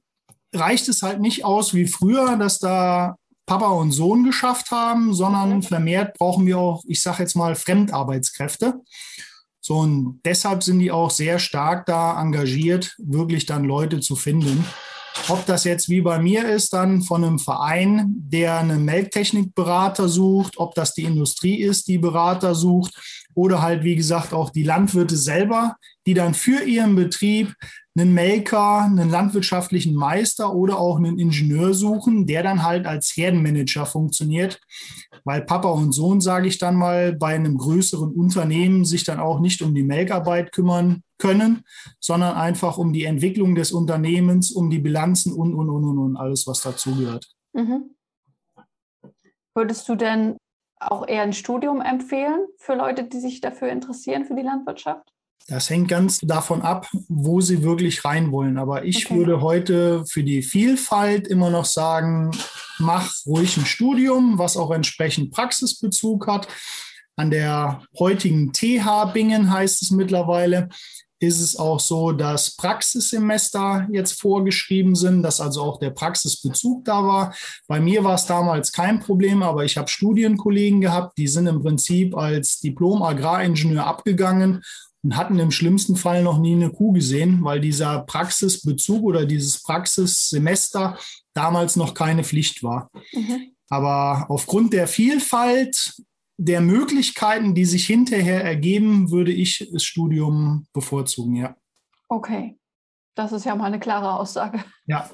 [0.56, 5.62] reicht es halt nicht aus wie früher, dass da Papa und Sohn geschafft haben, sondern
[5.62, 8.82] vermehrt brauchen wir auch, ich sage jetzt mal, Fremdarbeitskräfte.
[9.62, 14.66] So, und deshalb sind die auch sehr stark da engagiert, wirklich dann Leute zu finden.
[15.30, 20.58] Ob das jetzt wie bei mir ist, dann von einem Verein, der einen Melktechnikberater sucht,
[20.58, 22.96] ob das die Industrie ist, die Berater sucht,
[23.36, 25.76] oder halt, wie gesagt, auch die Landwirte selber,
[26.08, 27.54] die dann für ihren Betrieb
[27.98, 33.86] einen Melker, einen landwirtschaftlichen Meister oder auch einen Ingenieur suchen, der dann halt als Herdenmanager
[33.86, 34.60] funktioniert,
[35.24, 39.40] weil Papa und Sohn, sage ich dann mal, bei einem größeren Unternehmen sich dann auch
[39.40, 41.64] nicht um die Melkarbeit kümmern können,
[42.02, 46.18] sondern einfach um die Entwicklung des Unternehmens, um die Bilanzen und, und, und, und, und
[46.18, 47.28] alles, was dazugehört.
[47.54, 47.96] Mhm.
[49.56, 50.36] Würdest du denn
[50.82, 55.15] auch eher ein Studium empfehlen für Leute, die sich dafür interessieren, für die Landwirtschaft?
[55.48, 58.58] Das hängt ganz davon ab, wo sie wirklich rein wollen.
[58.58, 59.18] Aber ich okay.
[59.18, 62.32] würde heute für die Vielfalt immer noch sagen,
[62.80, 66.48] mach ruhig ein Studium, was auch entsprechend Praxisbezug hat.
[67.16, 70.68] An der heutigen TH Bingen heißt es mittlerweile,
[71.20, 77.06] ist es auch so, dass Praxissemester jetzt vorgeschrieben sind, dass also auch der Praxisbezug da
[77.06, 77.36] war.
[77.68, 81.62] Bei mir war es damals kein Problem, aber ich habe Studienkollegen gehabt, die sind im
[81.62, 84.62] Prinzip als Diplom-Agraringenieur abgegangen
[85.06, 89.62] und hatten im schlimmsten Fall noch nie eine Kuh gesehen, weil dieser Praxisbezug oder dieses
[89.62, 90.98] Praxissemester
[91.34, 92.90] damals noch keine Pflicht war.
[93.14, 93.52] Mhm.
[93.70, 96.02] Aber aufgrund der Vielfalt
[96.38, 101.56] der Möglichkeiten, die sich hinterher ergeben, würde ich das Studium bevorzugen, ja.
[102.08, 102.58] Okay,
[103.14, 104.66] das ist ja mal eine klare Aussage.
[104.88, 105.08] Ja.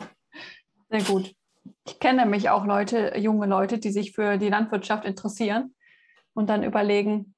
[0.90, 1.36] Sehr gut.
[1.86, 5.76] Ich kenne nämlich auch Leute, junge Leute, die sich für die Landwirtschaft interessieren
[6.34, 7.36] und dann überlegen,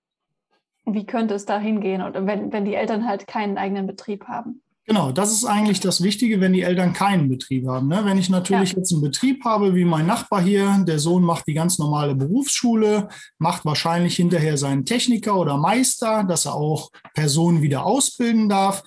[0.85, 4.61] wie könnte es da hingehen, oder wenn, wenn die Eltern halt keinen eigenen Betrieb haben?
[4.85, 7.87] Genau, das ist eigentlich das Wichtige, wenn die Eltern keinen Betrieb haben.
[7.87, 8.01] Ne?
[8.03, 8.79] Wenn ich natürlich ja.
[8.79, 13.07] jetzt einen Betrieb habe, wie mein Nachbar hier, der Sohn macht die ganz normale Berufsschule,
[13.37, 18.83] macht wahrscheinlich hinterher seinen Techniker oder Meister, dass er auch Personen wieder ausbilden darf.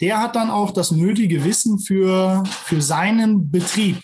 [0.00, 4.00] Der hat dann auch das nötige Wissen für, für seinen Betrieb.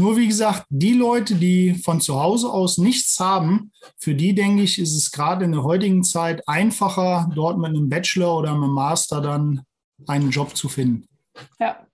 [0.00, 4.62] Nur wie gesagt, die Leute, die von zu Hause aus nichts haben, für die denke
[4.62, 8.70] ich, ist es gerade in der heutigen Zeit einfacher, dort mit einem Bachelor oder einem
[8.70, 9.60] Master dann
[10.06, 11.06] einen Job zu finden.
[11.58, 11.86] Ja,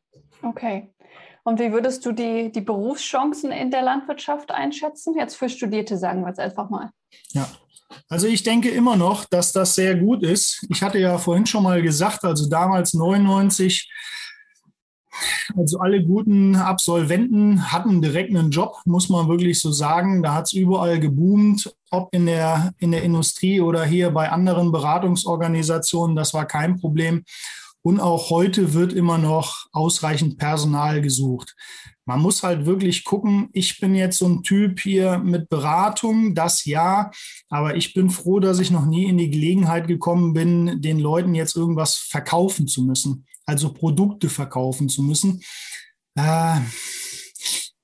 [0.43, 0.95] okay.
[1.43, 5.17] Und wie würdest du die, die Berufschancen in der Landwirtschaft einschätzen?
[5.19, 6.91] Jetzt für Studierte sagen wir es einfach mal.
[7.33, 7.49] Ja,
[8.09, 10.65] also ich denke immer noch, dass das sehr gut ist.
[10.71, 13.91] Ich hatte ja vorhin schon mal gesagt, also damals 99
[15.57, 20.23] also alle guten Absolventen hatten direkt einen Job, muss man wirklich so sagen.
[20.23, 24.73] Da hat es überall geboomt, ob in der, in der Industrie oder hier bei anderen
[24.73, 26.17] Beratungsorganisationen.
[26.17, 27.25] Das war kein Problem.
[27.83, 31.55] Und auch heute wird immer noch ausreichend Personal gesucht.
[32.07, 36.65] Man muss halt wirklich gucken, ich bin jetzt so ein Typ hier mit Beratung, das
[36.65, 37.11] ja,
[37.51, 41.35] aber ich bin froh, dass ich noch nie in die Gelegenheit gekommen bin, den Leuten
[41.35, 45.41] jetzt irgendwas verkaufen zu müssen also Produkte verkaufen zu müssen.
[46.17, 46.61] Äh,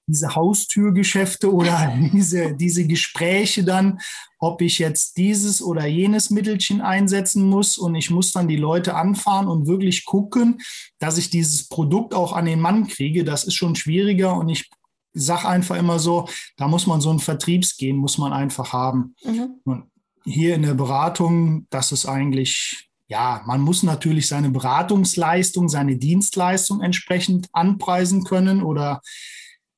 [0.06, 4.00] diese Haustürgeschäfte oder diese, diese Gespräche dann,
[4.38, 8.94] ob ich jetzt dieses oder jenes Mittelchen einsetzen muss und ich muss dann die Leute
[8.94, 10.60] anfahren und wirklich gucken,
[10.98, 14.68] dass ich dieses Produkt auch an den Mann kriege, das ist schon schwieriger und ich
[15.14, 19.14] sage einfach immer so, da muss man so ein Vertriebsgehen, muss man einfach haben.
[19.22, 19.60] Mhm.
[19.64, 19.84] Und
[20.24, 26.80] hier in der Beratung, das ist eigentlich ja, man muss natürlich seine Beratungsleistung, seine Dienstleistung
[26.80, 29.02] entsprechend anpreisen können oder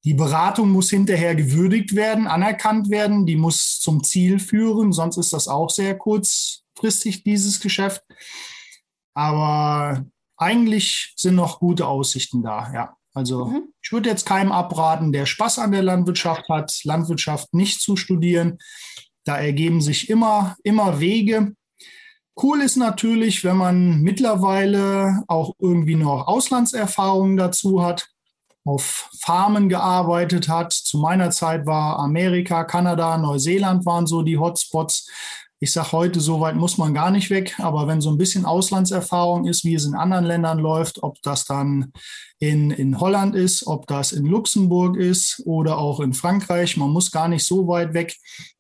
[0.05, 5.33] die Beratung muss hinterher gewürdigt werden, anerkannt werden, die muss zum Ziel führen, sonst ist
[5.33, 8.03] das auch sehr kurzfristig, dieses Geschäft.
[9.15, 10.05] Aber
[10.37, 12.97] eigentlich sind noch gute Aussichten da, ja.
[13.15, 13.69] Also mhm.
[13.81, 18.59] ich würde jetzt keinem abraten, der Spaß an der Landwirtschaft hat, Landwirtschaft nicht zu studieren.
[19.25, 21.55] Da ergeben sich immer, immer Wege.
[22.37, 28.09] Cool ist natürlich, wenn man mittlerweile auch irgendwie noch Auslandserfahrungen dazu hat,
[28.65, 30.73] auf Farmen gearbeitet hat.
[30.73, 35.09] Zu meiner Zeit war Amerika, Kanada, Neuseeland waren so die Hotspots.
[35.61, 38.45] Ich sage heute, so weit muss man gar nicht weg, aber wenn so ein bisschen
[38.45, 41.93] Auslandserfahrung ist, wie es in anderen Ländern läuft, ob das dann
[42.39, 47.11] in, in Holland ist, ob das in Luxemburg ist oder auch in Frankreich, man muss
[47.11, 48.17] gar nicht so weit weg.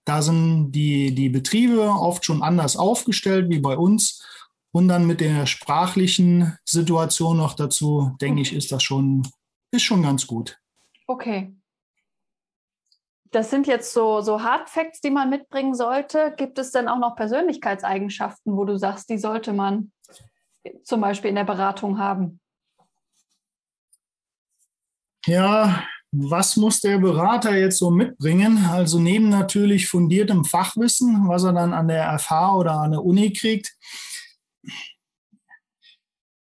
[0.06, 4.22] Da sind die, die Betriebe oft schon anders aufgestellt wie bei uns.
[4.72, 9.28] Und dann mit der sprachlichen Situation noch dazu, denke ich, ist das schon
[9.74, 10.58] ist schon ganz gut.
[11.06, 11.54] Okay.
[13.30, 16.32] Das sind jetzt so, so Hard Facts, die man mitbringen sollte.
[16.36, 19.92] Gibt es denn auch noch Persönlichkeitseigenschaften, wo du sagst, die sollte man
[20.84, 22.40] zum Beispiel in der Beratung haben?
[25.26, 28.66] Ja, was muss der Berater jetzt so mitbringen?
[28.70, 33.32] Also neben natürlich fundiertem Fachwissen, was er dann an der FH oder an der Uni
[33.32, 33.76] kriegt.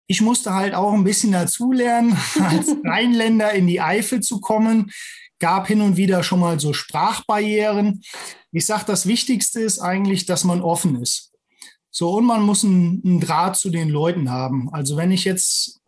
[0.07, 4.91] Ich musste halt auch ein bisschen dazulernen, als Rheinländer in die Eifel zu kommen.
[5.39, 8.01] Gab hin und wieder schon mal so Sprachbarrieren.
[8.51, 11.33] Ich sage, das Wichtigste ist eigentlich, dass man offen ist.
[11.91, 14.69] So, und man muss einen, einen Draht zu den Leuten haben.
[14.73, 15.81] Also wenn ich jetzt,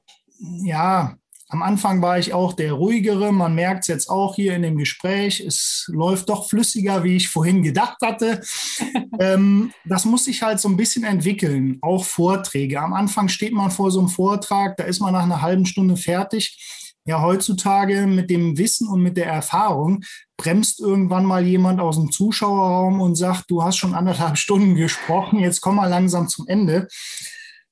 [0.63, 1.17] ja,
[1.49, 3.31] am Anfang war ich auch der ruhigere.
[3.31, 5.39] Man merkt es jetzt auch hier in dem Gespräch.
[5.39, 8.41] Es läuft doch flüssiger, wie ich vorhin gedacht hatte.
[9.19, 11.77] ähm, das muss sich halt so ein bisschen entwickeln.
[11.81, 12.81] Auch Vorträge.
[12.81, 15.95] Am Anfang steht man vor so einem Vortrag, da ist man nach einer halben Stunde
[15.95, 16.93] fertig.
[17.05, 20.03] Ja, heutzutage mit dem Wissen und mit der Erfahrung
[20.35, 25.39] bremst irgendwann mal jemand aus dem Zuschauerraum und sagt, du hast schon anderthalb Stunden gesprochen,
[25.39, 26.89] jetzt komm mal langsam zum Ende.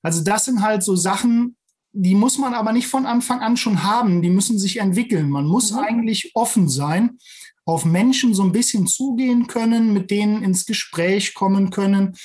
[0.01, 1.57] Also das sind halt so Sachen,
[1.97, 5.29] die muss man aber nicht von Anfang an schon haben, die müssen sich entwickeln.
[5.29, 5.79] Man muss mhm.
[5.79, 7.17] eigentlich offen sein,
[7.65, 12.15] auf Menschen so ein bisschen zugehen können, mit denen ins Gespräch kommen können.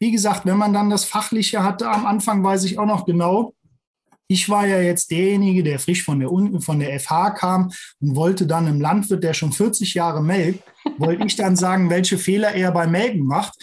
[0.00, 3.54] Wie gesagt, wenn man dann das Fachliche hatte, am Anfang weiß ich auch noch genau,
[4.30, 6.28] ich war ja jetzt derjenige, der frisch von der,
[6.60, 7.70] von der FH kam
[8.00, 10.62] und wollte dann einem Landwirt, der schon 40 Jahre melkt,
[10.98, 13.54] wollte ich dann sagen, welche Fehler er beim Melken macht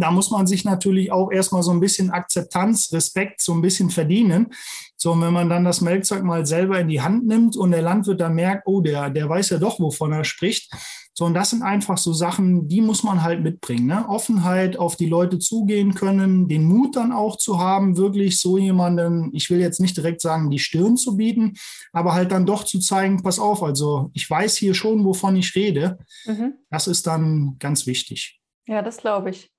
[0.00, 3.90] da muss man sich natürlich auch erstmal so ein bisschen Akzeptanz, Respekt so ein bisschen
[3.90, 4.48] verdienen.
[4.96, 7.82] So, und wenn man dann das Melkzeug mal selber in die Hand nimmt und der
[7.82, 10.72] Landwirt dann merkt, oh, der, der weiß ja doch, wovon er spricht.
[11.12, 13.86] So, und das sind einfach so Sachen, die muss man halt mitbringen.
[13.86, 14.08] Ne?
[14.08, 19.30] Offenheit, auf die Leute zugehen können, den Mut dann auch zu haben, wirklich so jemanden,
[19.34, 21.54] ich will jetzt nicht direkt sagen, die Stirn zu bieten,
[21.92, 25.54] aber halt dann doch zu zeigen, pass auf, also ich weiß hier schon, wovon ich
[25.54, 25.98] rede.
[26.26, 26.54] Mhm.
[26.70, 28.40] Das ist dann ganz wichtig.
[28.66, 29.50] Ja, das glaube ich.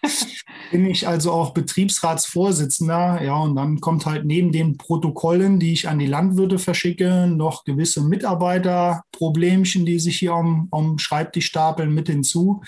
[0.70, 3.22] bin ich also auch Betriebsratsvorsitzender.
[3.22, 7.64] Ja, und dann kommt halt neben den Protokollen, die ich an die Landwirte verschicke, noch
[7.64, 12.62] gewisse Mitarbeiterproblemchen, die sich hier am, am Schreibtisch stapeln, mit hinzu.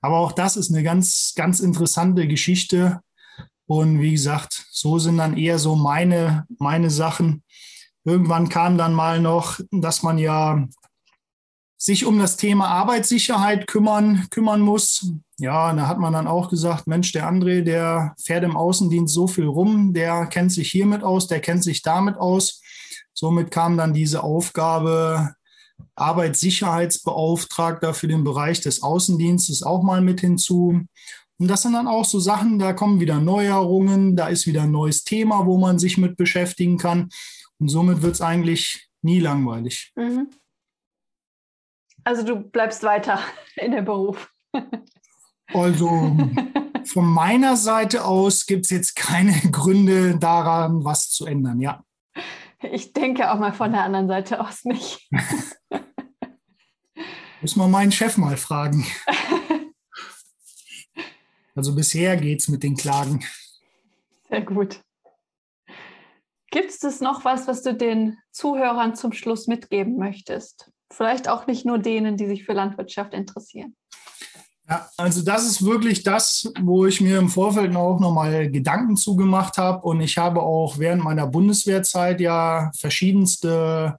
[0.00, 3.00] Aber auch das ist eine ganz, ganz interessante Geschichte.
[3.66, 7.44] Und wie gesagt, so sind dann eher so meine, meine Sachen.
[8.04, 10.66] Irgendwann kam dann mal noch, dass man ja
[11.82, 15.10] sich um das Thema Arbeitssicherheit kümmern, kümmern muss.
[15.38, 19.26] Ja, da hat man dann auch gesagt, Mensch, der André, der fährt im Außendienst so
[19.26, 22.62] viel rum, der kennt sich hiermit aus, der kennt sich damit aus.
[23.14, 25.34] Somit kam dann diese Aufgabe,
[25.96, 30.82] Arbeitssicherheitsbeauftragter für den Bereich des Außendienstes auch mal mit hinzu.
[31.38, 34.70] Und das sind dann auch so Sachen, da kommen wieder Neuerungen, da ist wieder ein
[34.70, 37.08] neues Thema, wo man sich mit beschäftigen kann.
[37.58, 39.90] Und somit wird es eigentlich nie langweilig.
[39.96, 40.28] Mhm.
[42.04, 43.20] Also du bleibst weiter
[43.56, 44.30] in dem Beruf.
[45.52, 46.16] Also
[46.84, 51.84] von meiner Seite aus gibt es jetzt keine Gründe daran, was zu ändern, ja.
[52.70, 55.10] Ich denke auch mal von der anderen Seite aus nicht.
[57.40, 58.86] Muss man meinen Chef mal fragen.
[61.56, 63.24] Also bisher geht es mit den Klagen.
[64.28, 64.80] Sehr gut.
[66.52, 70.70] Gibt es noch was, was du den Zuhörern zum Schluss mitgeben möchtest?
[70.92, 73.74] Vielleicht auch nicht nur denen, die sich für Landwirtschaft interessieren.
[74.68, 79.58] Ja, also das ist wirklich das, wo ich mir im Vorfeld auch nochmal Gedanken zugemacht
[79.58, 79.86] habe.
[79.86, 83.96] Und ich habe auch während meiner Bundeswehrzeit ja verschiedenste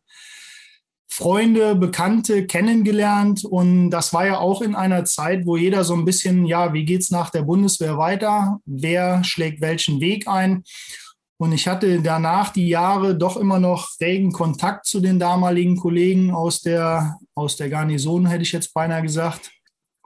[1.10, 3.44] Freunde, Bekannte kennengelernt.
[3.44, 6.86] Und das war ja auch in einer Zeit, wo jeder so ein bisschen, ja, wie
[6.86, 8.60] geht es nach der Bundeswehr weiter?
[8.66, 10.64] Wer schlägt welchen Weg ein?
[11.38, 16.32] Und ich hatte danach die Jahre doch immer noch regen Kontakt zu den damaligen Kollegen
[16.32, 19.52] aus der, aus der Garnison, hätte ich jetzt beinahe gesagt.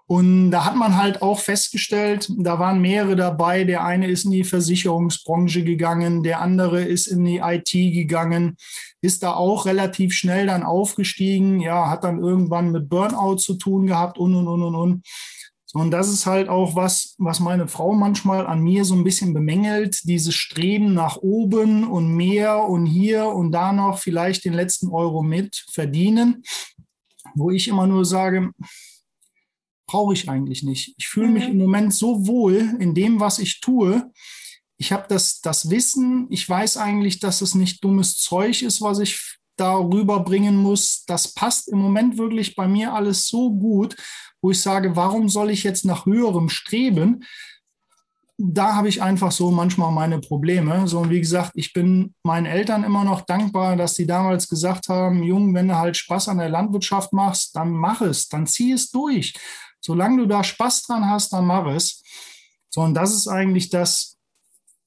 [0.10, 3.66] Und da hat man halt auch festgestellt, da waren mehrere dabei.
[3.66, 8.56] Der eine ist in die Versicherungsbranche gegangen, der andere ist in die IT gegangen,
[9.02, 13.86] ist da auch relativ schnell dann aufgestiegen, ja, hat dann irgendwann mit Burnout zu tun
[13.86, 15.08] gehabt und, und, und, und, und.
[15.78, 19.36] Und das ist halt auch was, was meine Frau manchmal an mir so ein bisschen
[19.36, 24.90] bemängelt, dieses Streben nach oben und mehr und hier und da noch vielleicht den letzten
[24.90, 26.42] Euro mit verdienen,
[27.36, 28.50] wo ich immer nur sage,
[29.86, 30.96] brauche ich eigentlich nicht.
[30.98, 31.52] Ich fühle mich mhm.
[31.52, 34.12] im Moment so wohl in dem, was ich tue.
[34.80, 38.98] Ich habe das, das Wissen, ich weiß eigentlich, dass es nicht dummes Zeug ist, was
[38.98, 41.04] ich darüber bringen muss.
[41.06, 43.96] Das passt im Moment wirklich bei mir alles so gut,
[44.42, 47.24] wo ich sage, warum soll ich jetzt nach höherem streben?
[48.40, 50.88] Da habe ich einfach so manchmal meine Probleme.
[50.88, 54.90] So, und wie gesagt, ich bin meinen Eltern immer noch dankbar, dass sie damals gesagt
[54.90, 58.74] haben, Jung, wenn du halt Spaß an der Landwirtschaft machst, dann mach es, dann zieh
[58.74, 59.34] es durch.
[59.80, 62.04] Solange du da Spaß dran hast, dann mach es.
[62.70, 64.18] So, und das ist eigentlich das,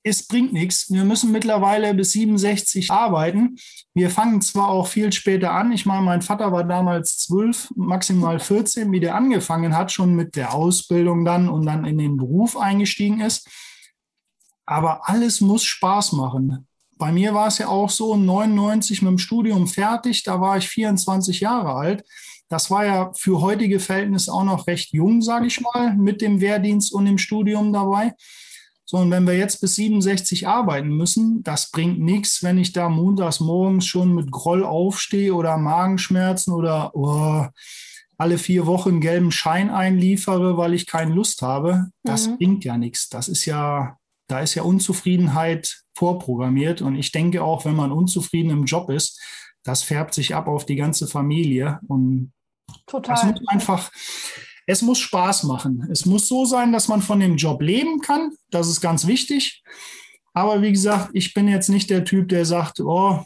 [0.02, 0.90] es bringt nichts.
[0.90, 3.56] Wir müssen mittlerweile bis 67 arbeiten.
[3.92, 5.72] Wir fangen zwar auch viel später an.
[5.72, 10.36] Ich meine, mein Vater war damals 12, maximal 14, wie der angefangen hat, schon mit
[10.36, 13.48] der Ausbildung dann und dann in den Beruf eingestiegen ist.
[14.64, 16.68] Aber alles muss Spaß machen.
[16.98, 20.68] Bei mir war es ja auch so, 99 mit dem Studium fertig, da war ich
[20.68, 22.04] 24 Jahre alt.
[22.48, 26.40] Das war ja für heutige Verhältnisse auch noch recht jung, sage ich mal, mit dem
[26.40, 28.12] Wehrdienst und dem Studium dabei.
[28.90, 32.88] So, und wenn wir jetzt bis 67 arbeiten müssen, das bringt nichts, wenn ich da
[32.88, 37.46] montags morgens schon mit Groll aufstehe oder Magenschmerzen oder oh,
[38.18, 41.92] alle vier Wochen gelben Schein einliefere, weil ich keine Lust habe.
[42.02, 42.38] Das mhm.
[42.38, 43.08] bringt ja nichts.
[43.08, 46.82] Das ist ja, da ist ja Unzufriedenheit vorprogrammiert.
[46.82, 49.20] Und ich denke auch, wenn man unzufrieden im Job ist,
[49.62, 51.78] das färbt sich ab auf die ganze Familie.
[51.86, 52.32] Und
[52.88, 53.14] Total.
[53.14, 53.92] Es muss einfach,
[54.70, 55.88] es muss Spaß machen.
[55.90, 58.30] Es muss so sein, dass man von dem Job leben kann.
[58.50, 59.64] Das ist ganz wichtig.
[60.32, 63.24] Aber wie gesagt, ich bin jetzt nicht der Typ, der sagt, oh,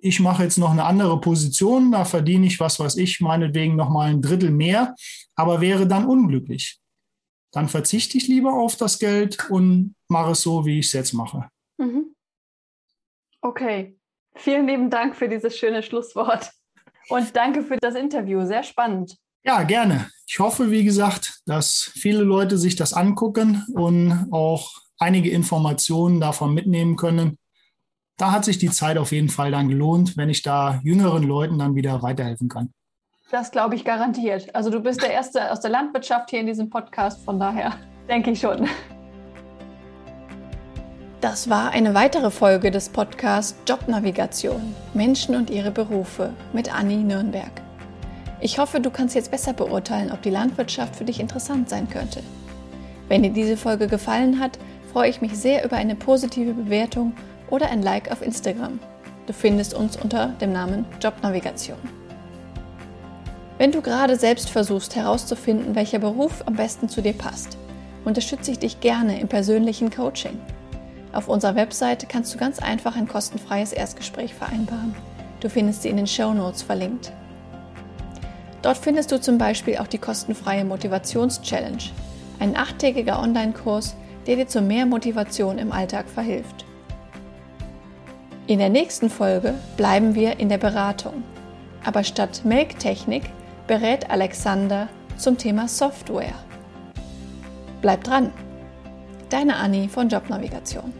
[0.00, 3.90] ich mache jetzt noch eine andere Position, da verdiene ich, was weiß ich, meinetwegen noch
[3.90, 4.94] mal ein Drittel mehr,
[5.34, 6.78] aber wäre dann unglücklich.
[7.52, 11.12] Dann verzichte ich lieber auf das Geld und mache es so, wie ich es jetzt
[11.12, 11.50] mache.
[11.76, 12.14] Mhm.
[13.42, 13.98] Okay.
[14.34, 16.52] Vielen lieben Dank für dieses schöne Schlusswort.
[17.10, 18.46] Und danke für das Interview.
[18.46, 19.18] Sehr spannend.
[19.48, 20.10] Ja, gerne.
[20.26, 26.52] Ich hoffe, wie gesagt, dass viele Leute sich das angucken und auch einige Informationen davon
[26.52, 27.38] mitnehmen können.
[28.18, 31.58] Da hat sich die Zeit auf jeden Fall dann gelohnt, wenn ich da jüngeren Leuten
[31.58, 32.74] dann wieder weiterhelfen kann.
[33.30, 34.54] Das glaube ich garantiert.
[34.54, 37.72] Also du bist der Erste aus der Landwirtschaft hier in diesem Podcast, von daher
[38.06, 38.68] denke ich schon.
[41.22, 47.62] Das war eine weitere Folge des Podcasts Jobnavigation Menschen und ihre Berufe mit Anni Nürnberg.
[48.40, 52.22] Ich hoffe, du kannst jetzt besser beurteilen, ob die Landwirtschaft für dich interessant sein könnte.
[53.08, 54.58] Wenn dir diese Folge gefallen hat,
[54.92, 57.14] freue ich mich sehr über eine positive Bewertung
[57.50, 58.78] oder ein Like auf Instagram.
[59.26, 61.78] Du findest uns unter dem Namen Jobnavigation.
[63.58, 67.58] Wenn du gerade selbst versuchst herauszufinden, welcher Beruf am besten zu dir passt,
[68.04, 70.38] unterstütze ich dich gerne im persönlichen Coaching.
[71.12, 74.94] Auf unserer Webseite kannst du ganz einfach ein kostenfreies Erstgespräch vereinbaren.
[75.40, 77.12] Du findest sie in den Show Notes verlinkt.
[78.62, 81.82] Dort findest du zum Beispiel auch die kostenfreie Motivations-Challenge,
[82.40, 83.96] ein achttägiger Online-Kurs,
[84.26, 86.64] der dir zu mehr Motivation im Alltag verhilft.
[88.46, 91.22] In der nächsten Folge bleiben wir in der Beratung,
[91.84, 93.24] aber statt Melktechnik
[93.66, 96.34] berät Alexander zum Thema Software.
[97.80, 98.32] Bleib dran!
[99.28, 100.92] Deine Anni von Jobnavigation.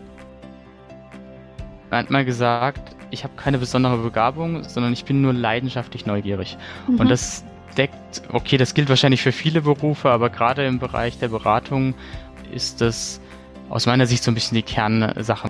[1.91, 6.59] Er hat mal gesagt, ich habe keine besondere Begabung, sondern ich bin nur leidenschaftlich neugierig.
[6.87, 7.01] Mhm.
[7.01, 7.45] Und das
[7.77, 11.95] deckt, okay, das gilt wahrscheinlich für viele Berufe, aber gerade im Bereich der Beratung
[12.53, 13.21] ist das
[13.69, 15.49] aus meiner Sicht so ein bisschen die Kernsache.